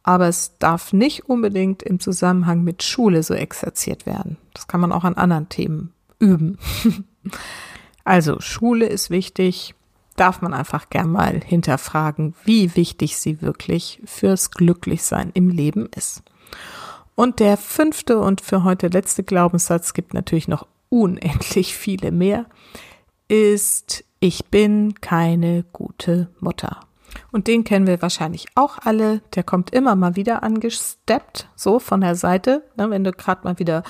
aber 0.03 0.29
es 0.29 0.57
darf 0.59 0.95
nicht 0.95 1.29
unbedingt 1.29 1.83
im 1.83 2.01
Zusammenhang 2.01 2.63
mit 2.63 2.83
Schule 2.83 3.23
so 3.23 3.35
exerziert 3.35 4.07
werden. 4.07 4.39
Das 4.55 4.69
kann 4.69 4.81
man 4.81 4.91
auch 4.91 5.05
an 5.05 5.15
anderen 5.15 5.51
Themen 5.51 5.93
üben. 6.19 6.59
also 8.05 8.41
Schule 8.41 8.87
ist 8.87 9.11
wichtig, 9.11 9.75
darf 10.23 10.41
man 10.41 10.55
einfach 10.55 10.89
gern 10.89 11.11
mal 11.11 11.41
hinterfragen, 11.45 12.37
wie 12.45 12.77
wichtig 12.77 13.17
sie 13.17 13.43
wirklich 13.43 14.01
fürs 14.05 14.53
Glücklichsein 14.53 15.33
im 15.35 15.51
Leben 15.51 15.89
ist. 15.97 16.23
Und 17.17 17.41
der 17.41 17.57
fünfte 17.57 18.21
und 18.21 18.41
für 18.41 18.63
heute 18.63 18.87
letzte 18.87 19.25
Glaubenssatz 19.25 19.95
gibt 19.95 20.15
natürlich 20.15 20.47
noch 20.47 20.69
unendlich 20.91 21.77
viele 21.77 22.13
mehr, 22.13 22.47
ist, 23.27 24.05
ich 24.21 24.45
bin 24.45 24.95
keine 25.01 25.65
gute 25.73 26.31
Mutter. 26.39 26.79
Und 27.33 27.49
den 27.49 27.65
kennen 27.65 27.89
wir 27.89 28.01
wahrscheinlich 28.01 28.47
auch 28.55 28.79
alle. 28.79 29.23
Der 29.35 29.43
kommt 29.43 29.71
immer 29.71 29.97
mal 29.97 30.15
wieder 30.15 30.45
angesteppt, 30.45 31.49
so 31.57 31.81
von 31.81 32.01
der 32.01 32.15
Seite, 32.15 32.63
ne, 32.77 32.89
wenn 32.91 33.03
du 33.03 33.11
gerade 33.11 33.43
mal 33.43 33.59
wieder 33.59 33.83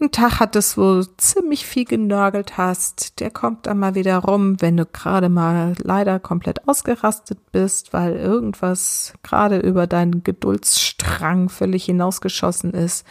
einen 0.00 0.12
Tag 0.12 0.40
hattest, 0.40 0.78
wo 0.78 0.94
du 0.94 1.16
ziemlich 1.16 1.66
viel 1.66 1.84
genörgelt 1.84 2.56
hast, 2.56 3.20
der 3.20 3.30
kommt 3.30 3.66
dann 3.66 3.78
mal 3.78 3.94
wieder 3.94 4.18
rum, 4.18 4.60
wenn 4.60 4.76
du 4.76 4.86
gerade 4.86 5.28
mal 5.28 5.74
leider 5.82 6.18
komplett 6.18 6.66
ausgerastet 6.66 7.38
bist, 7.52 7.92
weil 7.92 8.16
irgendwas 8.16 9.14
gerade 9.22 9.58
über 9.58 9.86
deinen 9.86 10.24
Geduldsstrang 10.24 11.48
völlig 11.48 11.84
hinausgeschossen 11.84 12.72
ist. 12.72 13.06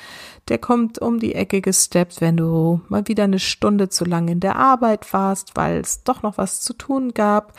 Der 0.48 0.58
kommt 0.58 1.00
um 1.00 1.20
die 1.20 1.36
Ecke 1.36 1.62
gesteppt, 1.62 2.22
wenn 2.22 2.38
du 2.38 2.82
mal 2.90 3.08
wieder 3.08 3.26
eine 3.26 3.40
Stunde 3.40 3.90
zu 3.90 4.04
lang 4.06 4.28
in 4.28 4.40
der 4.40 4.56
Arbeit 4.56 5.14
warst, 5.14 5.56
weil 5.56 5.80
es 5.80 6.04
doch 6.04 6.24
noch 6.24 6.38
was 6.38 6.62
zu 6.62 6.74
tun 6.74 7.14
gab 7.14 7.54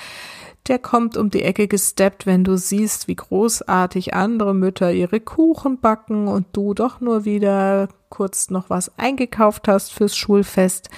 der 0.68 0.78
kommt 0.78 1.16
um 1.16 1.30
die 1.30 1.42
Ecke 1.42 1.68
gesteppt, 1.68 2.26
wenn 2.26 2.44
du 2.44 2.56
siehst, 2.56 3.08
wie 3.08 3.16
großartig 3.16 4.14
andere 4.14 4.54
Mütter 4.54 4.92
ihre 4.92 5.20
Kuchen 5.20 5.80
backen 5.80 6.28
und 6.28 6.46
du 6.52 6.74
doch 6.74 7.00
nur 7.00 7.24
wieder 7.24 7.88
kurz 8.08 8.50
noch 8.50 8.70
was 8.70 8.96
eingekauft 8.98 9.68
hast 9.68 9.92
fürs 9.92 10.16
Schulfest. 10.16 10.90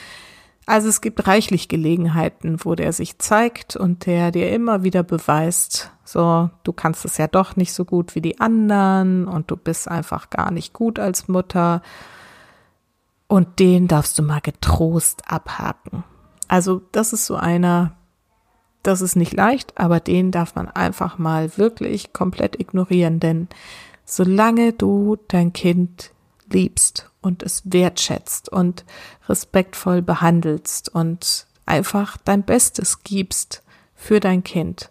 Also 0.66 0.88
es 0.88 1.00
gibt 1.00 1.26
reichlich 1.26 1.68
Gelegenheiten, 1.68 2.64
wo 2.64 2.74
der 2.74 2.92
sich 2.92 3.18
zeigt 3.18 3.76
und 3.76 4.06
der 4.06 4.30
dir 4.30 4.50
immer 4.52 4.84
wieder 4.84 5.02
beweist, 5.02 5.92
so, 6.04 6.50
du 6.64 6.72
kannst 6.72 7.04
es 7.04 7.16
ja 7.16 7.26
doch 7.26 7.56
nicht 7.56 7.72
so 7.72 7.84
gut 7.84 8.14
wie 8.14 8.20
die 8.20 8.40
anderen 8.40 9.26
und 9.26 9.50
du 9.50 9.56
bist 9.56 9.88
einfach 9.88 10.30
gar 10.30 10.50
nicht 10.50 10.72
gut 10.72 10.98
als 10.98 11.28
Mutter. 11.28 11.82
Und 13.28 13.58
den 13.58 13.88
darfst 13.88 14.18
du 14.18 14.22
mal 14.22 14.40
getrost 14.40 15.22
abhaken. 15.26 16.04
Also 16.48 16.82
das 16.92 17.12
ist 17.12 17.26
so 17.26 17.36
einer, 17.36 17.96
das 18.82 19.00
ist 19.00 19.16
nicht 19.16 19.32
leicht, 19.32 19.78
aber 19.78 20.00
den 20.00 20.30
darf 20.30 20.54
man 20.54 20.68
einfach 20.68 21.18
mal 21.18 21.56
wirklich 21.56 22.12
komplett 22.12 22.60
ignorieren, 22.60 23.20
denn 23.20 23.48
solange 24.04 24.72
du 24.72 25.16
dein 25.28 25.52
Kind 25.52 26.10
liebst 26.50 27.10
und 27.20 27.42
es 27.42 27.62
wertschätzt 27.64 28.48
und 28.48 28.84
respektvoll 29.28 30.02
behandelst 30.02 30.88
und 30.94 31.46
einfach 31.66 32.16
dein 32.24 32.42
Bestes 32.42 33.02
gibst 33.04 33.62
für 33.94 34.20
dein 34.20 34.42
Kind, 34.42 34.90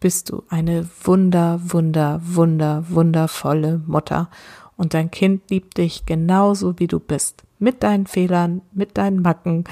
bist 0.00 0.30
du 0.30 0.42
eine 0.48 0.88
wunder, 1.04 1.60
wunder, 1.62 2.20
wunder, 2.22 2.84
wundervolle 2.88 3.82
Mutter. 3.86 4.30
Und 4.76 4.92
dein 4.92 5.10
Kind 5.10 5.50
liebt 5.50 5.78
dich 5.78 6.04
genauso 6.04 6.78
wie 6.78 6.86
du 6.86 7.00
bist, 7.00 7.44
mit 7.58 7.82
deinen 7.82 8.06
Fehlern, 8.06 8.60
mit 8.72 8.98
deinen 8.98 9.22
Macken, 9.22 9.64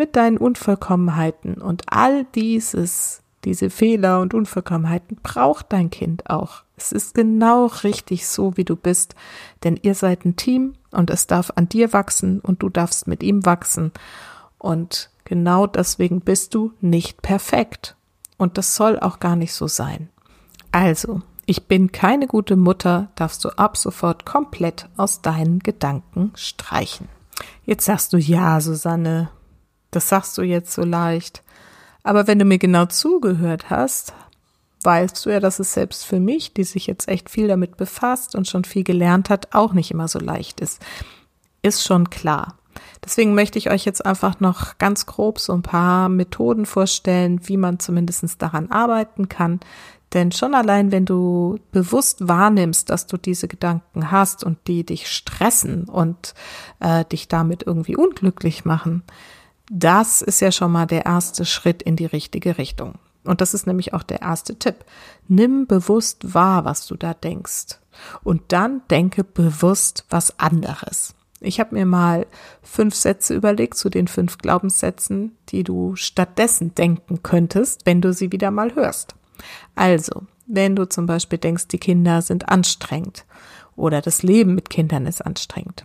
mit 0.00 0.16
deinen 0.16 0.38
Unvollkommenheiten 0.38 1.60
und 1.60 1.82
all 1.92 2.24
dieses, 2.34 3.20
diese 3.44 3.68
Fehler 3.68 4.20
und 4.20 4.32
Unvollkommenheiten 4.32 5.18
braucht 5.22 5.74
dein 5.74 5.90
Kind 5.90 6.30
auch. 6.30 6.62
Es 6.74 6.90
ist 6.90 7.14
genau 7.14 7.66
richtig 7.66 8.26
so, 8.26 8.56
wie 8.56 8.64
du 8.64 8.76
bist, 8.76 9.14
denn 9.62 9.78
ihr 9.82 9.94
seid 9.94 10.24
ein 10.24 10.36
Team 10.36 10.72
und 10.90 11.10
es 11.10 11.26
darf 11.26 11.52
an 11.54 11.68
dir 11.68 11.92
wachsen 11.92 12.40
und 12.40 12.62
du 12.62 12.70
darfst 12.70 13.08
mit 13.08 13.22
ihm 13.22 13.44
wachsen. 13.44 13.92
Und 14.56 15.10
genau 15.24 15.66
deswegen 15.66 16.22
bist 16.22 16.54
du 16.54 16.72
nicht 16.80 17.20
perfekt. 17.20 17.94
Und 18.38 18.56
das 18.56 18.76
soll 18.76 18.98
auch 18.98 19.20
gar 19.20 19.36
nicht 19.36 19.52
so 19.52 19.66
sein. 19.66 20.08
Also, 20.72 21.20
ich 21.44 21.66
bin 21.66 21.92
keine 21.92 22.26
gute 22.26 22.56
Mutter, 22.56 23.10
darfst 23.16 23.44
du 23.44 23.50
ab 23.50 23.76
sofort 23.76 24.24
komplett 24.24 24.88
aus 24.96 25.20
deinen 25.20 25.58
Gedanken 25.58 26.32
streichen. 26.36 27.10
Jetzt 27.66 27.84
sagst 27.84 28.14
du 28.14 28.16
ja, 28.16 28.62
Susanne, 28.62 29.28
das 29.90 30.08
sagst 30.08 30.36
du 30.38 30.42
jetzt 30.42 30.72
so 30.72 30.82
leicht. 30.82 31.42
Aber 32.02 32.26
wenn 32.26 32.38
du 32.38 32.44
mir 32.44 32.58
genau 32.58 32.86
zugehört 32.86 33.70
hast, 33.70 34.14
weißt 34.82 35.24
du 35.24 35.30
ja, 35.30 35.40
dass 35.40 35.58
es 35.58 35.74
selbst 35.74 36.04
für 36.04 36.20
mich, 36.20 36.54
die 36.54 36.64
sich 36.64 36.86
jetzt 36.86 37.08
echt 37.08 37.28
viel 37.30 37.48
damit 37.48 37.76
befasst 37.76 38.34
und 38.34 38.48
schon 38.48 38.64
viel 38.64 38.84
gelernt 38.84 39.28
hat, 39.28 39.54
auch 39.54 39.72
nicht 39.72 39.90
immer 39.90 40.08
so 40.08 40.18
leicht 40.18 40.60
ist. 40.60 40.80
Ist 41.62 41.84
schon 41.84 42.08
klar. 42.08 42.56
Deswegen 43.04 43.34
möchte 43.34 43.58
ich 43.58 43.70
euch 43.70 43.84
jetzt 43.84 44.04
einfach 44.04 44.40
noch 44.40 44.78
ganz 44.78 45.06
grob 45.06 45.38
so 45.38 45.52
ein 45.52 45.62
paar 45.62 46.08
Methoden 46.08 46.66
vorstellen, 46.66 47.40
wie 47.44 47.56
man 47.56 47.78
zumindest 47.78 48.40
daran 48.40 48.70
arbeiten 48.70 49.28
kann. 49.28 49.60
Denn 50.12 50.32
schon 50.32 50.54
allein, 50.54 50.90
wenn 50.90 51.04
du 51.04 51.58
bewusst 51.70 52.26
wahrnimmst, 52.26 52.90
dass 52.90 53.06
du 53.06 53.16
diese 53.16 53.48
Gedanken 53.48 54.10
hast 54.10 54.42
und 54.42 54.58
die 54.66 54.84
dich 54.84 55.08
stressen 55.08 55.84
und 55.84 56.34
äh, 56.80 57.04
dich 57.04 57.28
damit 57.28 57.62
irgendwie 57.64 57.96
unglücklich 57.96 58.64
machen, 58.64 59.02
das 59.70 60.20
ist 60.20 60.40
ja 60.40 60.50
schon 60.50 60.72
mal 60.72 60.86
der 60.86 61.06
erste 61.06 61.46
Schritt 61.46 61.82
in 61.82 61.94
die 61.96 62.06
richtige 62.06 62.58
Richtung. 62.58 62.96
Und 63.24 63.40
das 63.40 63.54
ist 63.54 63.66
nämlich 63.66 63.94
auch 63.94 64.02
der 64.02 64.20
erste 64.20 64.58
Tipp. 64.58 64.84
Nimm 65.28 65.66
bewusst 65.66 66.34
wahr, 66.34 66.64
was 66.64 66.86
du 66.86 66.96
da 66.96 67.14
denkst. 67.14 67.78
Und 68.24 68.42
dann 68.48 68.82
denke 68.90 69.22
bewusst 69.22 70.04
was 70.10 70.38
anderes. 70.40 71.14
Ich 71.40 71.60
habe 71.60 71.74
mir 71.74 71.86
mal 71.86 72.26
fünf 72.62 72.94
Sätze 72.94 73.34
überlegt 73.34 73.76
zu 73.76 73.88
den 73.88 74.08
fünf 74.08 74.38
Glaubenssätzen, 74.38 75.36
die 75.50 75.62
du 75.62 75.94
stattdessen 75.94 76.74
denken 76.74 77.22
könntest, 77.22 77.86
wenn 77.86 78.00
du 78.00 78.12
sie 78.12 78.32
wieder 78.32 78.50
mal 78.50 78.74
hörst. 78.74 79.14
Also, 79.74 80.24
wenn 80.46 80.74
du 80.74 80.88
zum 80.88 81.06
Beispiel 81.06 81.38
denkst, 81.38 81.68
die 81.68 81.78
Kinder 81.78 82.22
sind 82.22 82.48
anstrengend 82.48 83.24
oder 83.76 84.02
das 84.02 84.22
Leben 84.22 84.54
mit 84.54 84.68
Kindern 84.68 85.06
ist 85.06 85.24
anstrengend, 85.24 85.84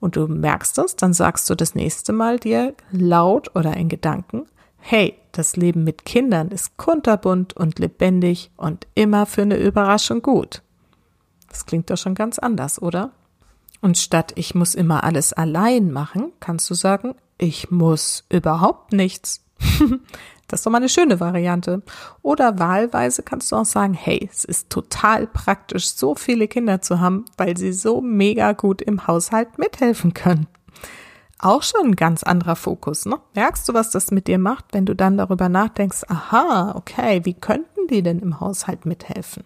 und 0.00 0.16
du 0.16 0.26
merkst 0.26 0.78
es, 0.78 0.96
dann 0.96 1.12
sagst 1.12 1.48
du 1.48 1.54
das 1.54 1.74
nächste 1.74 2.12
Mal 2.12 2.38
dir 2.38 2.74
laut 2.90 3.54
oder 3.54 3.76
in 3.76 3.88
Gedanken, 3.88 4.46
hey, 4.78 5.14
das 5.32 5.56
Leben 5.56 5.84
mit 5.84 6.04
Kindern 6.04 6.48
ist 6.48 6.76
kunterbunt 6.76 7.54
und 7.56 7.78
lebendig 7.78 8.50
und 8.56 8.86
immer 8.94 9.26
für 9.26 9.42
eine 9.42 9.56
Überraschung 9.56 10.22
gut. 10.22 10.62
Das 11.48 11.66
klingt 11.66 11.90
doch 11.90 11.98
schon 11.98 12.14
ganz 12.14 12.38
anders, 12.38 12.80
oder? 12.80 13.10
Und 13.80 13.98
statt 13.98 14.32
ich 14.36 14.54
muss 14.54 14.74
immer 14.74 15.04
alles 15.04 15.32
allein 15.32 15.90
machen, 15.90 16.32
kannst 16.40 16.68
du 16.70 16.74
sagen, 16.74 17.14
ich 17.38 17.70
muss 17.70 18.24
überhaupt 18.28 18.92
nichts. 18.92 19.44
Das 20.50 20.60
ist 20.60 20.66
doch 20.66 20.72
mal 20.72 20.78
eine 20.78 20.88
schöne 20.88 21.20
Variante. 21.20 21.80
Oder 22.22 22.58
wahlweise 22.58 23.22
kannst 23.22 23.52
du 23.52 23.56
auch 23.56 23.64
sagen, 23.64 23.94
hey, 23.94 24.28
es 24.30 24.44
ist 24.44 24.68
total 24.68 25.28
praktisch, 25.28 25.92
so 25.92 26.16
viele 26.16 26.48
Kinder 26.48 26.82
zu 26.82 26.98
haben, 26.98 27.24
weil 27.36 27.56
sie 27.56 27.72
so 27.72 28.00
mega 28.00 28.52
gut 28.52 28.82
im 28.82 29.06
Haushalt 29.06 29.58
mithelfen 29.58 30.12
können. 30.12 30.48
Auch 31.38 31.62
schon 31.62 31.90
ein 31.90 31.96
ganz 31.96 32.24
anderer 32.24 32.56
Fokus, 32.56 33.06
ne? 33.06 33.18
Merkst 33.34 33.68
du, 33.68 33.74
was 33.74 33.90
das 33.90 34.10
mit 34.10 34.26
dir 34.26 34.38
macht, 34.38 34.64
wenn 34.72 34.86
du 34.86 34.94
dann 34.96 35.16
darüber 35.16 35.48
nachdenkst, 35.48 36.02
aha, 36.08 36.74
okay, 36.74 37.24
wie 37.24 37.34
könnten 37.34 37.86
die 37.88 38.02
denn 38.02 38.18
im 38.18 38.40
Haushalt 38.40 38.86
mithelfen? 38.86 39.44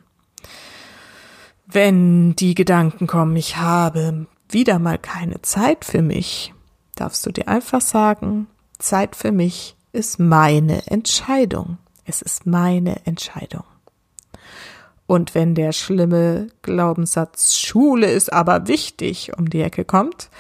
Wenn 1.67 2.35
die 2.35 2.55
Gedanken 2.55 3.07
kommen, 3.07 3.37
ich 3.37 3.59
habe 3.59 4.27
wieder 4.49 4.79
mal 4.79 4.99
keine 4.99 5.43
Zeit 5.43 5.85
für 5.85 6.03
mich, 6.03 6.55
darfst 6.97 7.27
du 7.27 7.31
dir 7.31 7.47
einfach 7.47 7.83
sagen, 7.83 8.47
Zeit 8.79 9.17
für 9.17 9.33
mich 9.33 9.77
ist 9.95 10.19
meine 10.19 10.87
Entscheidung. 10.89 11.79
Es 12.05 12.21
ist 12.21 12.47
meine 12.47 13.07
Entscheidung. 13.07 13.65
Und 15.07 15.35
wenn 15.35 15.55
der 15.55 15.73
schlimme 15.73 16.49
Glaubenssatz 16.63 17.57
Schule 17.57 18.11
ist 18.11 18.33
aber 18.33 18.67
wichtig 18.67 19.37
um 19.39 19.49
die 19.49 19.61
Ecke 19.61 19.85
kommt, 19.85 20.31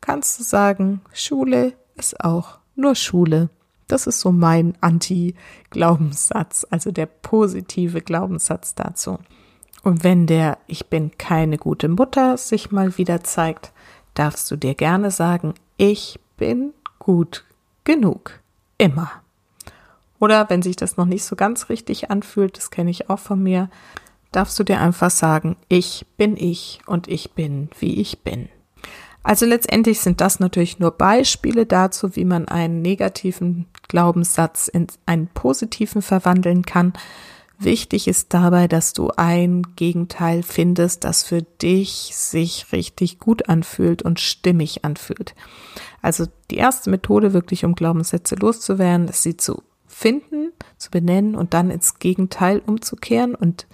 kannst 0.00 0.38
du 0.38 0.44
sagen, 0.44 1.00
Schule 1.12 1.72
ist 1.96 2.22
auch 2.22 2.58
nur 2.76 2.94
Schule. 2.94 3.48
Das 3.86 4.06
ist 4.06 4.20
so 4.20 4.30
mein 4.30 4.76
Anti-Glaubenssatz, 4.82 6.66
also 6.68 6.90
der 6.92 7.06
positive 7.06 8.02
Glaubenssatz 8.02 8.74
dazu. 8.74 9.18
Und 9.82 10.04
wenn 10.04 10.26
der 10.26 10.58
Ich 10.66 10.88
bin 10.88 11.16
keine 11.16 11.56
gute 11.56 11.88
Mutter 11.88 12.36
sich 12.36 12.70
mal 12.70 12.98
wieder 12.98 13.24
zeigt, 13.24 13.72
darfst 14.12 14.50
du 14.50 14.56
dir 14.56 14.74
gerne 14.74 15.10
sagen, 15.10 15.54
ich 15.78 16.20
bin 16.36 16.74
gut 16.98 17.46
genug. 17.84 18.40
Immer. 18.78 19.10
Oder 20.20 20.48
wenn 20.48 20.62
sich 20.62 20.76
das 20.76 20.96
noch 20.96 21.06
nicht 21.06 21.24
so 21.24 21.36
ganz 21.36 21.68
richtig 21.68 22.10
anfühlt, 22.10 22.56
das 22.56 22.70
kenne 22.70 22.90
ich 22.90 23.10
auch 23.10 23.18
von 23.18 23.42
mir, 23.42 23.68
darfst 24.32 24.58
du 24.58 24.64
dir 24.64 24.80
einfach 24.80 25.10
sagen, 25.10 25.56
ich 25.68 26.06
bin 26.16 26.36
ich 26.36 26.80
und 26.86 27.08
ich 27.08 27.32
bin, 27.32 27.68
wie 27.78 28.00
ich 28.00 28.20
bin. 28.20 28.48
Also 29.22 29.46
letztendlich 29.46 30.00
sind 30.00 30.20
das 30.20 30.40
natürlich 30.40 30.78
nur 30.78 30.92
Beispiele 30.92 31.66
dazu, 31.66 32.16
wie 32.16 32.24
man 32.24 32.48
einen 32.48 32.82
negativen 32.82 33.66
Glaubenssatz 33.88 34.68
in 34.68 34.86
einen 35.06 35.26
positiven 35.28 36.02
verwandeln 36.02 36.64
kann. 36.64 36.92
Wichtig 37.60 38.06
ist 38.06 38.32
dabei, 38.34 38.68
dass 38.68 38.92
du 38.92 39.10
ein 39.16 39.62
Gegenteil 39.74 40.44
findest, 40.44 41.02
das 41.02 41.24
für 41.24 41.42
dich 41.42 42.12
sich 42.14 42.70
richtig 42.70 43.18
gut 43.18 43.48
anfühlt 43.48 44.02
und 44.02 44.20
stimmig 44.20 44.84
anfühlt. 44.84 45.34
Also 46.00 46.26
die 46.52 46.56
erste 46.56 46.88
Methode 46.88 47.32
wirklich, 47.32 47.64
um 47.64 47.74
Glaubenssätze 47.74 48.36
loszuwerden, 48.36 49.08
ist 49.08 49.24
sie 49.24 49.36
zu 49.36 49.62
finden, 49.88 50.52
zu 50.76 50.90
benennen 50.90 51.34
und 51.34 51.52
dann 51.52 51.70
ins 51.70 51.98
Gegenteil 51.98 52.62
umzukehren 52.64 53.34
und 53.34 53.66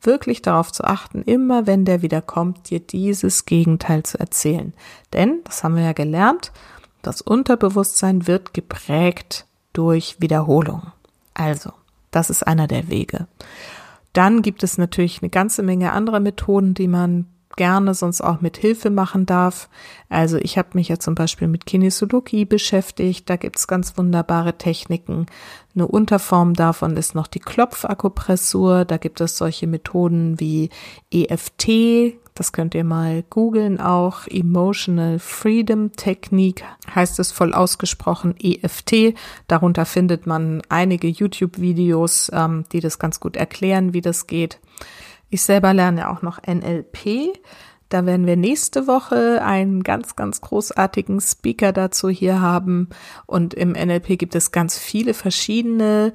wirklich 0.00 0.42
darauf 0.42 0.70
zu 0.70 0.84
achten, 0.84 1.22
immer 1.22 1.66
wenn 1.66 1.84
der 1.84 2.02
wieder 2.02 2.22
kommt, 2.22 2.70
dir 2.70 2.78
dieses 2.78 3.44
Gegenteil 3.44 4.04
zu 4.04 4.20
erzählen. 4.20 4.72
Denn, 5.12 5.40
das 5.44 5.64
haben 5.64 5.74
wir 5.74 5.82
ja 5.82 5.92
gelernt, 5.92 6.52
das 7.02 7.20
Unterbewusstsein 7.20 8.28
wird 8.28 8.54
geprägt 8.54 9.46
durch 9.72 10.20
Wiederholung. 10.20 10.92
Also, 11.34 11.72
das 12.12 12.30
ist 12.30 12.46
einer 12.46 12.68
der 12.68 12.88
Wege. 12.88 13.26
Dann 14.12 14.42
gibt 14.42 14.62
es 14.62 14.78
natürlich 14.78 15.22
eine 15.22 15.30
ganze 15.30 15.62
Menge 15.62 15.92
andere 15.92 16.20
Methoden, 16.20 16.74
die 16.74 16.88
man 16.88 17.26
gerne 17.56 17.94
sonst 17.94 18.20
auch 18.20 18.40
mit 18.40 18.56
Hilfe 18.56 18.90
machen 18.90 19.26
darf. 19.26 19.68
Also 20.08 20.36
ich 20.38 20.58
habe 20.58 20.70
mich 20.74 20.88
ja 20.88 20.98
zum 20.98 21.14
Beispiel 21.14 21.48
mit 21.48 21.66
Kinesiologie 21.66 22.44
beschäftigt. 22.44 23.28
Da 23.30 23.36
gibt's 23.36 23.66
ganz 23.66 23.96
wunderbare 23.96 24.58
Techniken. 24.58 25.26
Eine 25.74 25.86
Unterform 25.86 26.54
davon 26.54 26.96
ist 26.96 27.14
noch 27.14 27.26
die 27.26 27.40
Klopfakupressur. 27.40 28.84
Da 28.84 28.96
gibt 28.96 29.20
es 29.20 29.36
solche 29.36 29.66
Methoden 29.66 30.38
wie 30.38 30.70
EFT. 31.10 32.14
Das 32.34 32.52
könnt 32.52 32.74
ihr 32.74 32.84
mal 32.84 33.24
googeln 33.28 33.78
auch. 33.78 34.26
Emotional 34.26 35.18
Freedom 35.18 35.92
Technique 35.92 36.64
heißt 36.94 37.18
es 37.18 37.30
voll 37.30 37.52
ausgesprochen 37.52 38.34
EFT. 38.40 39.14
Darunter 39.48 39.84
findet 39.84 40.26
man 40.26 40.62
einige 40.68 41.08
YouTube-Videos, 41.08 42.30
ähm, 42.32 42.64
die 42.72 42.80
das 42.80 42.98
ganz 42.98 43.20
gut 43.20 43.36
erklären, 43.36 43.92
wie 43.92 44.00
das 44.00 44.26
geht. 44.26 44.58
Ich 45.32 45.40
selber 45.40 45.72
lerne 45.72 46.10
auch 46.10 46.20
noch 46.20 46.40
NLP. 46.46 47.32
Da 47.88 48.04
werden 48.04 48.26
wir 48.26 48.36
nächste 48.36 48.86
Woche 48.86 49.42
einen 49.42 49.82
ganz, 49.82 50.14
ganz 50.14 50.42
großartigen 50.42 51.22
Speaker 51.22 51.72
dazu 51.72 52.10
hier 52.10 52.42
haben. 52.42 52.90
Und 53.24 53.54
im 53.54 53.72
NLP 53.72 54.18
gibt 54.18 54.34
es 54.34 54.52
ganz 54.52 54.78
viele 54.78 55.14
verschiedene 55.14 56.12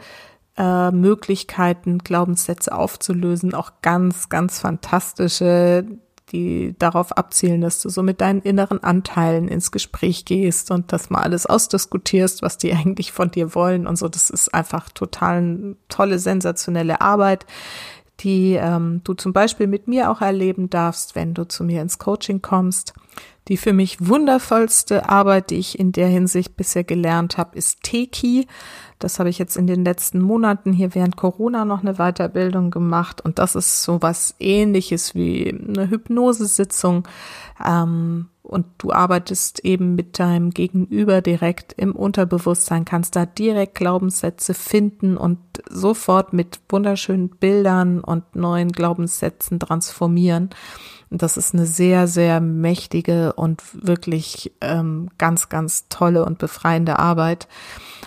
äh, 0.56 0.92
Möglichkeiten, 0.92 1.98
Glaubenssätze 1.98 2.72
aufzulösen. 2.72 3.56
Auch 3.56 3.72
ganz, 3.82 4.30
ganz 4.30 4.60
fantastische, 4.60 5.88
die 6.32 6.76
darauf 6.78 7.18
abzielen, 7.18 7.62
dass 7.62 7.82
du 7.82 7.90
so 7.90 8.04
mit 8.04 8.22
deinen 8.22 8.44
inneren 8.44 8.84
Anteilen 8.84 9.48
ins 9.48 9.72
Gespräch 9.72 10.26
gehst 10.26 10.70
und 10.70 10.94
das 10.94 11.10
mal 11.10 11.24
alles 11.24 11.48
ausdiskutierst, 11.48 12.44
was 12.44 12.60
die 12.60 12.72
eigentlich 12.72 13.12
von 13.12 13.32
dir 13.32 13.56
wollen 13.56 13.88
und 13.88 13.96
so. 13.96 14.10
Das 14.10 14.30
ist 14.30 14.54
einfach 14.54 14.90
total 14.90 15.76
tolle, 15.90 16.20
sensationelle 16.20 17.02
Arbeit 17.02 17.48
die 18.20 18.54
ähm, 18.54 19.02
du 19.04 19.14
zum 19.14 19.34
Beispiel 19.34 19.68
mit 19.68 19.88
mir 19.88 20.10
auch 20.10 20.22
erleben 20.22 20.70
darfst, 20.70 21.16
wenn 21.16 21.34
du 21.34 21.48
zu 21.48 21.64
mir 21.64 21.82
ins 21.82 22.00
Coaching 22.00 22.42
kommst. 22.42 22.94
Die 23.48 23.58
für 23.58 23.72
mich 23.72 24.06
wundervollste 24.06 25.08
Arbeit, 25.08 25.52
die 25.52 25.56
ich 25.56 25.80
in 25.80 25.94
der 25.94 26.08
Hinsicht 26.08 26.58
bisher 26.58 26.84
gelernt 26.84 27.38
habe, 27.38 27.58
ist 27.58 27.82
Teki. 27.82 28.48
Das 29.00 29.20
habe 29.20 29.30
ich 29.30 29.38
jetzt 29.38 29.56
in 29.56 29.68
den 29.68 29.86
letzten 29.86 30.22
Monaten 30.22 30.74
hier 30.74 30.96
während 30.96 31.16
Corona 31.16 31.64
noch 31.64 31.82
eine 31.82 31.94
Weiterbildung 31.96 32.72
gemacht 32.72 33.22
und 33.22 33.40
das 33.40 33.56
ist 33.56 33.84
so 33.84 34.02
was 34.02 34.36
ähnliches 34.40 35.16
wie 35.16 35.50
eine 35.50 35.90
Hypnosesitzung. 35.90 37.08
Ähm, 37.64 38.28
und 38.48 38.66
du 38.78 38.92
arbeitest 38.92 39.66
eben 39.66 39.96
mit 39.96 40.20
deinem 40.20 40.52
Gegenüber 40.52 41.22
direkt 41.22 41.74
im 41.74 41.96
Unterbewusstsein, 41.96 42.86
kannst 42.86 43.16
da 43.16 43.26
direkt 43.26 43.76
Glaubenssätze 43.76 44.54
finden 44.54 45.18
und 45.18 45.38
sofort 45.70 46.32
mit 46.32 46.62
wunderschönen 46.70 47.30
Bildern 47.30 48.00
und 48.00 48.36
neuen 48.36 48.72
Glaubenssätzen 48.72 49.60
transformieren. 49.60 50.50
Das 51.10 51.38
ist 51.38 51.54
eine 51.54 51.66
sehr, 51.66 52.08
sehr 52.08 52.42
mächtige 52.42 53.34
und 53.34 53.62
wirklich 53.74 54.54
ähm, 54.62 55.10
ganz, 55.18 55.50
ganz 55.50 55.88
tolle 55.90 56.26
und 56.26 56.38
befreiende 56.38 57.00
Arbeit. 57.00 57.48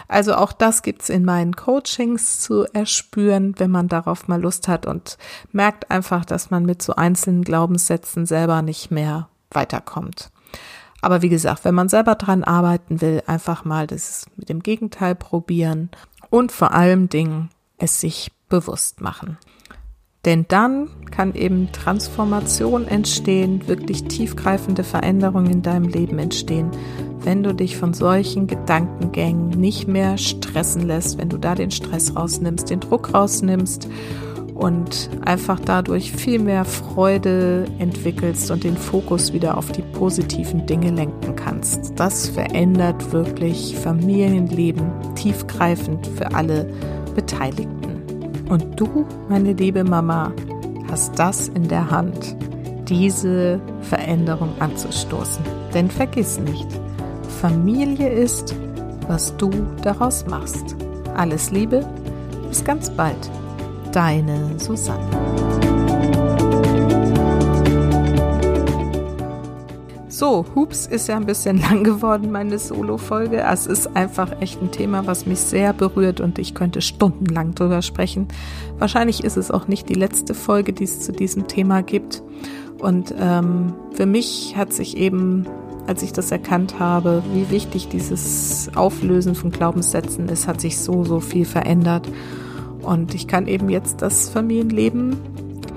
Also 0.09 0.35
auch 0.35 0.53
das 0.53 0.83
gibt's 0.83 1.09
in 1.09 1.25
meinen 1.25 1.55
Coachings 1.55 2.41
zu 2.41 2.65
erspüren, 2.73 3.55
wenn 3.59 3.71
man 3.71 3.89
darauf 3.89 4.29
mal 4.29 4.41
Lust 4.41 4.69
hat 4.69 4.87
und 4.87 5.19
merkt 5.53 5.91
einfach, 5.91 6.25
dass 6.25 6.51
man 6.51 6.65
mit 6.65 6.83
so 6.83 6.95
einzelnen 6.95 7.43
Glaubenssätzen 7.43 8.27
selber 8.27 8.63
nicht 8.63 8.91
mehr 8.91 9.29
weiterkommt. 9.51 10.31
Aber 11.03 11.23
wie 11.23 11.29
gesagt, 11.29 11.65
wenn 11.65 11.75
man 11.75 11.89
selber 11.89 12.15
dran 12.15 12.45
arbeiten 12.45 13.01
will, 13.01 13.23
einfach 13.27 13.65
mal 13.65 13.87
das 13.87 14.27
mit 14.37 14.49
dem 14.49 14.63
Gegenteil 14.63 15.15
probieren 15.15 15.91
und 16.29 16.53
vor 16.53 16.73
allem 16.73 17.09
Dingen 17.09 17.49
es 17.79 18.01
sich 18.01 18.33
bewusst 18.49 19.01
machen. 19.01 19.39
Denn 20.27 20.45
dann 20.49 20.91
kann 21.11 21.35
eben 21.35 21.73
Transformation 21.73 22.87
entstehen, 22.87 23.67
wirklich 23.69 24.05
tiefgreifende 24.05 24.85
Veränderungen 24.85 25.51
in 25.51 25.63
deinem 25.63 25.89
Leben 25.89 26.19
entstehen, 26.19 26.71
wenn 27.21 27.43
du 27.43 27.55
dich 27.55 27.79
von 27.79 27.95
solchen 27.95 28.47
Gedankengängen 28.47 29.49
nicht 29.49 29.89
mehr 29.89 30.19
stressen 30.19 30.87
lässt, 30.87 31.17
wenn 31.17 31.31
du 31.31 31.39
da 31.39 31.55
den 31.55 31.71
Stress 31.71 32.17
rausnimmst, 32.17 32.69
den 32.69 32.81
Druck 32.81 33.15
rausnimmst 33.15 33.89
und 34.61 35.09
einfach 35.25 35.59
dadurch 35.59 36.13
viel 36.13 36.39
mehr 36.39 36.67
Freude 36.67 37.65
entwickelst 37.79 38.51
und 38.51 38.63
den 38.63 38.77
Fokus 38.77 39.33
wieder 39.33 39.57
auf 39.57 39.73
die 39.73 39.81
positiven 39.81 40.67
Dinge 40.67 40.91
lenken 40.91 41.35
kannst. 41.35 41.95
Das 41.97 42.29
verändert 42.29 43.11
wirklich 43.11 43.75
Familienleben 43.77 45.15
tiefgreifend 45.15 46.07
für 46.07 46.35
alle 46.35 46.67
Beteiligten. 47.15 48.03
Und 48.51 48.79
du, 48.79 49.07
meine 49.31 49.55
liebe 49.55 49.83
Mama, 49.83 50.33
hast 50.91 51.19
das 51.19 51.49
in 51.49 51.67
der 51.69 51.91
Hand, 51.91 52.37
diese 52.87 53.61
Veränderung 53.81 54.51
anzustoßen. 54.59 55.43
Denn 55.73 55.91
vergiss 55.91 56.39
nicht, 56.39 56.69
Familie 57.41 58.11
ist, 58.11 58.55
was 59.09 59.35
du 59.39 59.51
daraus 59.83 60.27
machst. 60.27 60.77
Alles 61.17 61.51
Liebe, 61.51 61.89
bis 62.49 62.63
ganz 62.63 62.91
bald. 62.91 63.31
Deine 63.93 64.59
Susanne. 64.59 65.05
So, 70.09 70.45
Hups 70.55 70.87
ist 70.87 71.09
ja 71.09 71.17
ein 71.17 71.27
bisschen 71.27 71.61
lang 71.63 71.83
geworden, 71.83 72.31
meine 72.31 72.59
Solo-Folge. 72.59 73.41
Es 73.41 73.67
ist 73.67 73.97
einfach 73.97 74.41
echt 74.41 74.63
ein 74.63 74.71
Thema, 74.71 75.07
was 75.07 75.27
mich 75.27 75.41
sehr 75.41 75.73
berührt 75.73 76.21
und 76.21 76.39
ich 76.39 76.55
könnte 76.55 76.83
stundenlang 76.83 77.55
drüber 77.55 77.83
sprechen. 77.83 78.29
Wahrscheinlich 78.79 79.25
ist 79.25 79.37
es 79.37 79.51
auch 79.51 79.67
nicht 79.67 79.89
die 79.89 79.95
letzte 79.95 80.35
Folge, 80.35 80.73
die 80.73 80.85
es 80.85 81.01
zu 81.01 81.11
diesem 81.13 81.49
Thema 81.49 81.83
gibt. 81.83 82.23
Und 82.79 83.15
ähm, 83.19 83.73
für 83.93 84.07
mich 84.07 84.55
hat 84.57 84.73
sich 84.73 84.97
eben 84.97 85.47
als 85.87 86.05
ich 86.05 86.13
das 86.13 86.31
erkannt 86.31 86.79
habe, 86.79 87.25
wie 87.33 87.51
wichtig 87.51 87.89
dieses 87.89 88.71
Auflösen 88.77 89.35
von 89.35 89.51
Glaubenssätzen 89.51 90.29
ist, 90.29 90.47
hat 90.47 90.61
sich 90.61 90.79
so, 90.79 91.03
so 91.03 91.19
viel 91.19 91.45
verändert. 91.45 92.07
Und 92.83 93.15
ich 93.15 93.27
kann 93.27 93.47
eben 93.47 93.69
jetzt 93.69 94.03
das 94.03 94.29
Familienleben 94.29 95.17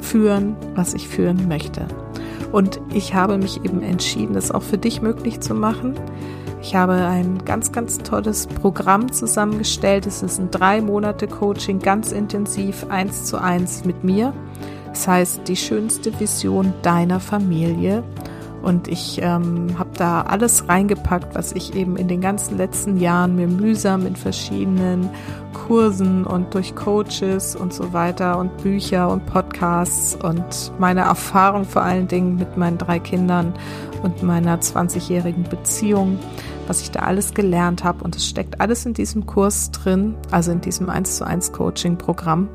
führen, 0.01 0.55
was 0.75 0.93
ich 0.93 1.07
führen 1.07 1.47
möchte. 1.47 1.87
Und 2.51 2.79
ich 2.93 3.15
habe 3.15 3.37
mich 3.37 3.65
eben 3.65 3.81
entschieden, 3.81 4.33
das 4.33 4.51
auch 4.51 4.61
für 4.61 4.77
dich 4.77 5.01
möglich 5.01 5.39
zu 5.39 5.55
machen. 5.55 5.95
Ich 6.61 6.75
habe 6.75 6.93
ein 6.93 7.43
ganz, 7.43 7.71
ganz 7.71 7.97
tolles 7.97 8.47
Programm 8.47 9.11
zusammengestellt. 9.11 10.05
Es 10.05 10.23
ist 10.23 10.39
ein 10.39 10.51
drei 10.51 10.81
Monate 10.81 11.27
Coaching, 11.27 11.79
ganz 11.79 12.11
intensiv, 12.11 12.85
eins 12.89 13.25
zu 13.25 13.41
eins 13.41 13.83
mit 13.85 14.03
mir. 14.03 14.33
Das 14.87 15.07
heißt, 15.07 15.47
die 15.47 15.55
schönste 15.55 16.17
Vision 16.19 16.73
deiner 16.83 17.19
Familie. 17.19 18.03
Und 18.63 18.87
ich 18.87 19.19
ähm, 19.21 19.77
habe 19.77 19.89
da 19.97 20.21
alles 20.21 20.69
reingepackt, 20.69 21.35
was 21.35 21.51
ich 21.51 21.75
eben 21.75 21.97
in 21.97 22.07
den 22.07 22.21
ganzen 22.21 22.57
letzten 22.57 22.97
Jahren 22.97 23.35
mir 23.35 23.47
mühsam 23.47 24.07
in 24.07 24.15
verschiedenen 24.15 25.09
Kursen 25.53 26.23
und 26.23 26.53
durch 26.53 26.73
Coaches 26.73 27.57
und 27.57 27.73
so 27.73 27.91
weiter 27.91 28.37
und 28.37 28.55
Bücher 28.63 29.09
und 29.09 29.25
Podcasts 29.25 30.15
und 30.15 30.71
meine 30.79 31.01
Erfahrung 31.01 31.65
vor 31.65 31.81
allen 31.81 32.07
Dingen 32.07 32.37
mit 32.37 32.55
meinen 32.55 32.77
drei 32.77 32.99
Kindern 32.99 33.53
und 34.01 34.23
meiner 34.23 34.57
20-jährigen 34.59 35.43
Beziehung, 35.43 36.17
was 36.65 36.81
ich 36.81 36.91
da 36.91 37.01
alles 37.01 37.33
gelernt 37.33 37.83
habe. 37.83 38.01
Und 38.03 38.15
es 38.15 38.25
steckt 38.25 38.61
alles 38.61 38.85
in 38.85 38.93
diesem 38.93 39.25
Kurs 39.25 39.71
drin, 39.71 40.15
also 40.31 40.53
in 40.53 40.61
diesem 40.61 40.89
1 40.89 41.17
zu 41.17 41.27
1 41.27 41.51
Coaching 41.51 41.97
Programm. 41.97 42.47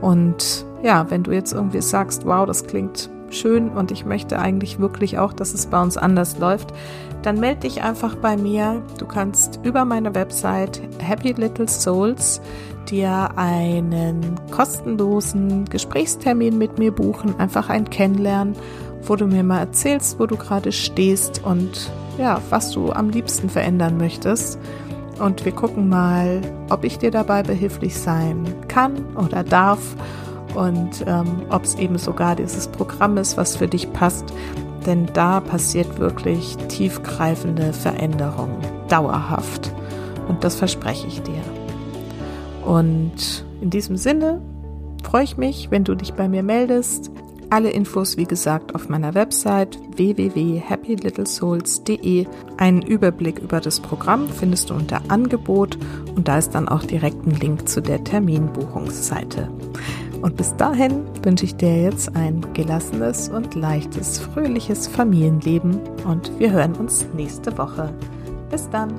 Und 0.00 0.66
ja, 0.82 1.10
wenn 1.10 1.22
du 1.22 1.30
jetzt 1.30 1.52
irgendwie 1.52 1.80
sagst, 1.80 2.26
wow, 2.26 2.44
das 2.44 2.66
klingt 2.66 3.08
schön 3.34 3.68
und 3.70 3.90
ich 3.90 4.04
möchte 4.04 4.38
eigentlich 4.38 4.78
wirklich 4.78 5.18
auch, 5.18 5.32
dass 5.32 5.54
es 5.54 5.66
bei 5.66 5.80
uns 5.80 5.96
anders 5.96 6.38
läuft, 6.38 6.72
dann 7.22 7.40
melde 7.40 7.60
dich 7.60 7.82
einfach 7.82 8.16
bei 8.16 8.36
mir. 8.36 8.82
Du 8.98 9.06
kannst 9.06 9.60
über 9.62 9.84
meine 9.84 10.14
Website 10.14 10.80
Happy 10.98 11.32
Little 11.32 11.68
Souls 11.68 12.40
dir 12.88 13.30
einen 13.36 14.38
kostenlosen 14.50 15.64
Gesprächstermin 15.66 16.58
mit 16.58 16.78
mir 16.78 16.92
buchen, 16.92 17.38
einfach 17.38 17.70
ein 17.70 17.88
Kennenlernen, 17.88 18.54
wo 19.02 19.16
du 19.16 19.26
mir 19.26 19.42
mal 19.42 19.60
erzählst, 19.60 20.18
wo 20.18 20.26
du 20.26 20.36
gerade 20.36 20.72
stehst 20.72 21.42
und 21.44 21.90
ja, 22.18 22.40
was 22.50 22.70
du 22.70 22.92
am 22.92 23.10
liebsten 23.10 23.48
verändern 23.48 23.96
möchtest. 23.96 24.58
Und 25.18 25.44
wir 25.44 25.52
gucken 25.52 25.88
mal, 25.88 26.40
ob 26.70 26.84
ich 26.84 26.98
dir 26.98 27.10
dabei 27.10 27.42
behilflich 27.42 27.96
sein 27.96 28.44
kann 28.68 29.04
oder 29.16 29.44
darf 29.44 29.80
und 30.54 31.04
ähm, 31.06 31.42
ob 31.50 31.64
es 31.64 31.74
eben 31.76 31.98
sogar 31.98 32.36
dieses 32.36 32.68
Programm 32.68 33.18
ist, 33.18 33.36
was 33.36 33.56
für 33.56 33.68
dich 33.68 33.92
passt. 33.92 34.32
Denn 34.86 35.06
da 35.12 35.40
passiert 35.40 35.98
wirklich 35.98 36.56
tiefgreifende 36.68 37.72
Veränderung, 37.72 38.50
dauerhaft. 38.88 39.72
Und 40.28 40.44
das 40.44 40.56
verspreche 40.56 41.06
ich 41.06 41.22
dir. 41.22 41.42
Und 42.64 43.44
in 43.60 43.70
diesem 43.70 43.96
Sinne 43.96 44.40
freue 45.02 45.24
ich 45.24 45.36
mich, 45.36 45.70
wenn 45.70 45.84
du 45.84 45.94
dich 45.94 46.14
bei 46.14 46.28
mir 46.28 46.42
meldest. 46.42 47.12
Alle 47.50 47.68
Infos, 47.70 48.16
wie 48.16 48.24
gesagt, 48.24 48.74
auf 48.74 48.88
meiner 48.88 49.14
Website 49.14 49.78
www.happylittlesouls.de. 49.96 52.26
Einen 52.56 52.82
Überblick 52.82 53.38
über 53.38 53.60
das 53.60 53.78
Programm 53.80 54.28
findest 54.28 54.70
du 54.70 54.74
unter 54.74 55.02
Angebot 55.08 55.78
und 56.16 56.26
da 56.26 56.38
ist 56.38 56.54
dann 56.54 56.68
auch 56.68 56.82
direkt 56.82 57.24
ein 57.26 57.36
Link 57.36 57.68
zu 57.68 57.80
der 57.80 58.02
Terminbuchungsseite. 58.02 59.48
Und 60.24 60.38
bis 60.38 60.56
dahin 60.56 61.04
wünsche 61.22 61.44
ich 61.44 61.54
dir 61.54 61.82
jetzt 61.82 62.16
ein 62.16 62.40
gelassenes 62.54 63.28
und 63.28 63.54
leichtes, 63.54 64.20
fröhliches 64.20 64.86
Familienleben 64.86 65.78
und 66.06 66.32
wir 66.38 66.50
hören 66.50 66.74
uns 66.76 67.04
nächste 67.12 67.58
Woche. 67.58 67.92
Bis 68.50 68.66
dann! 68.70 68.94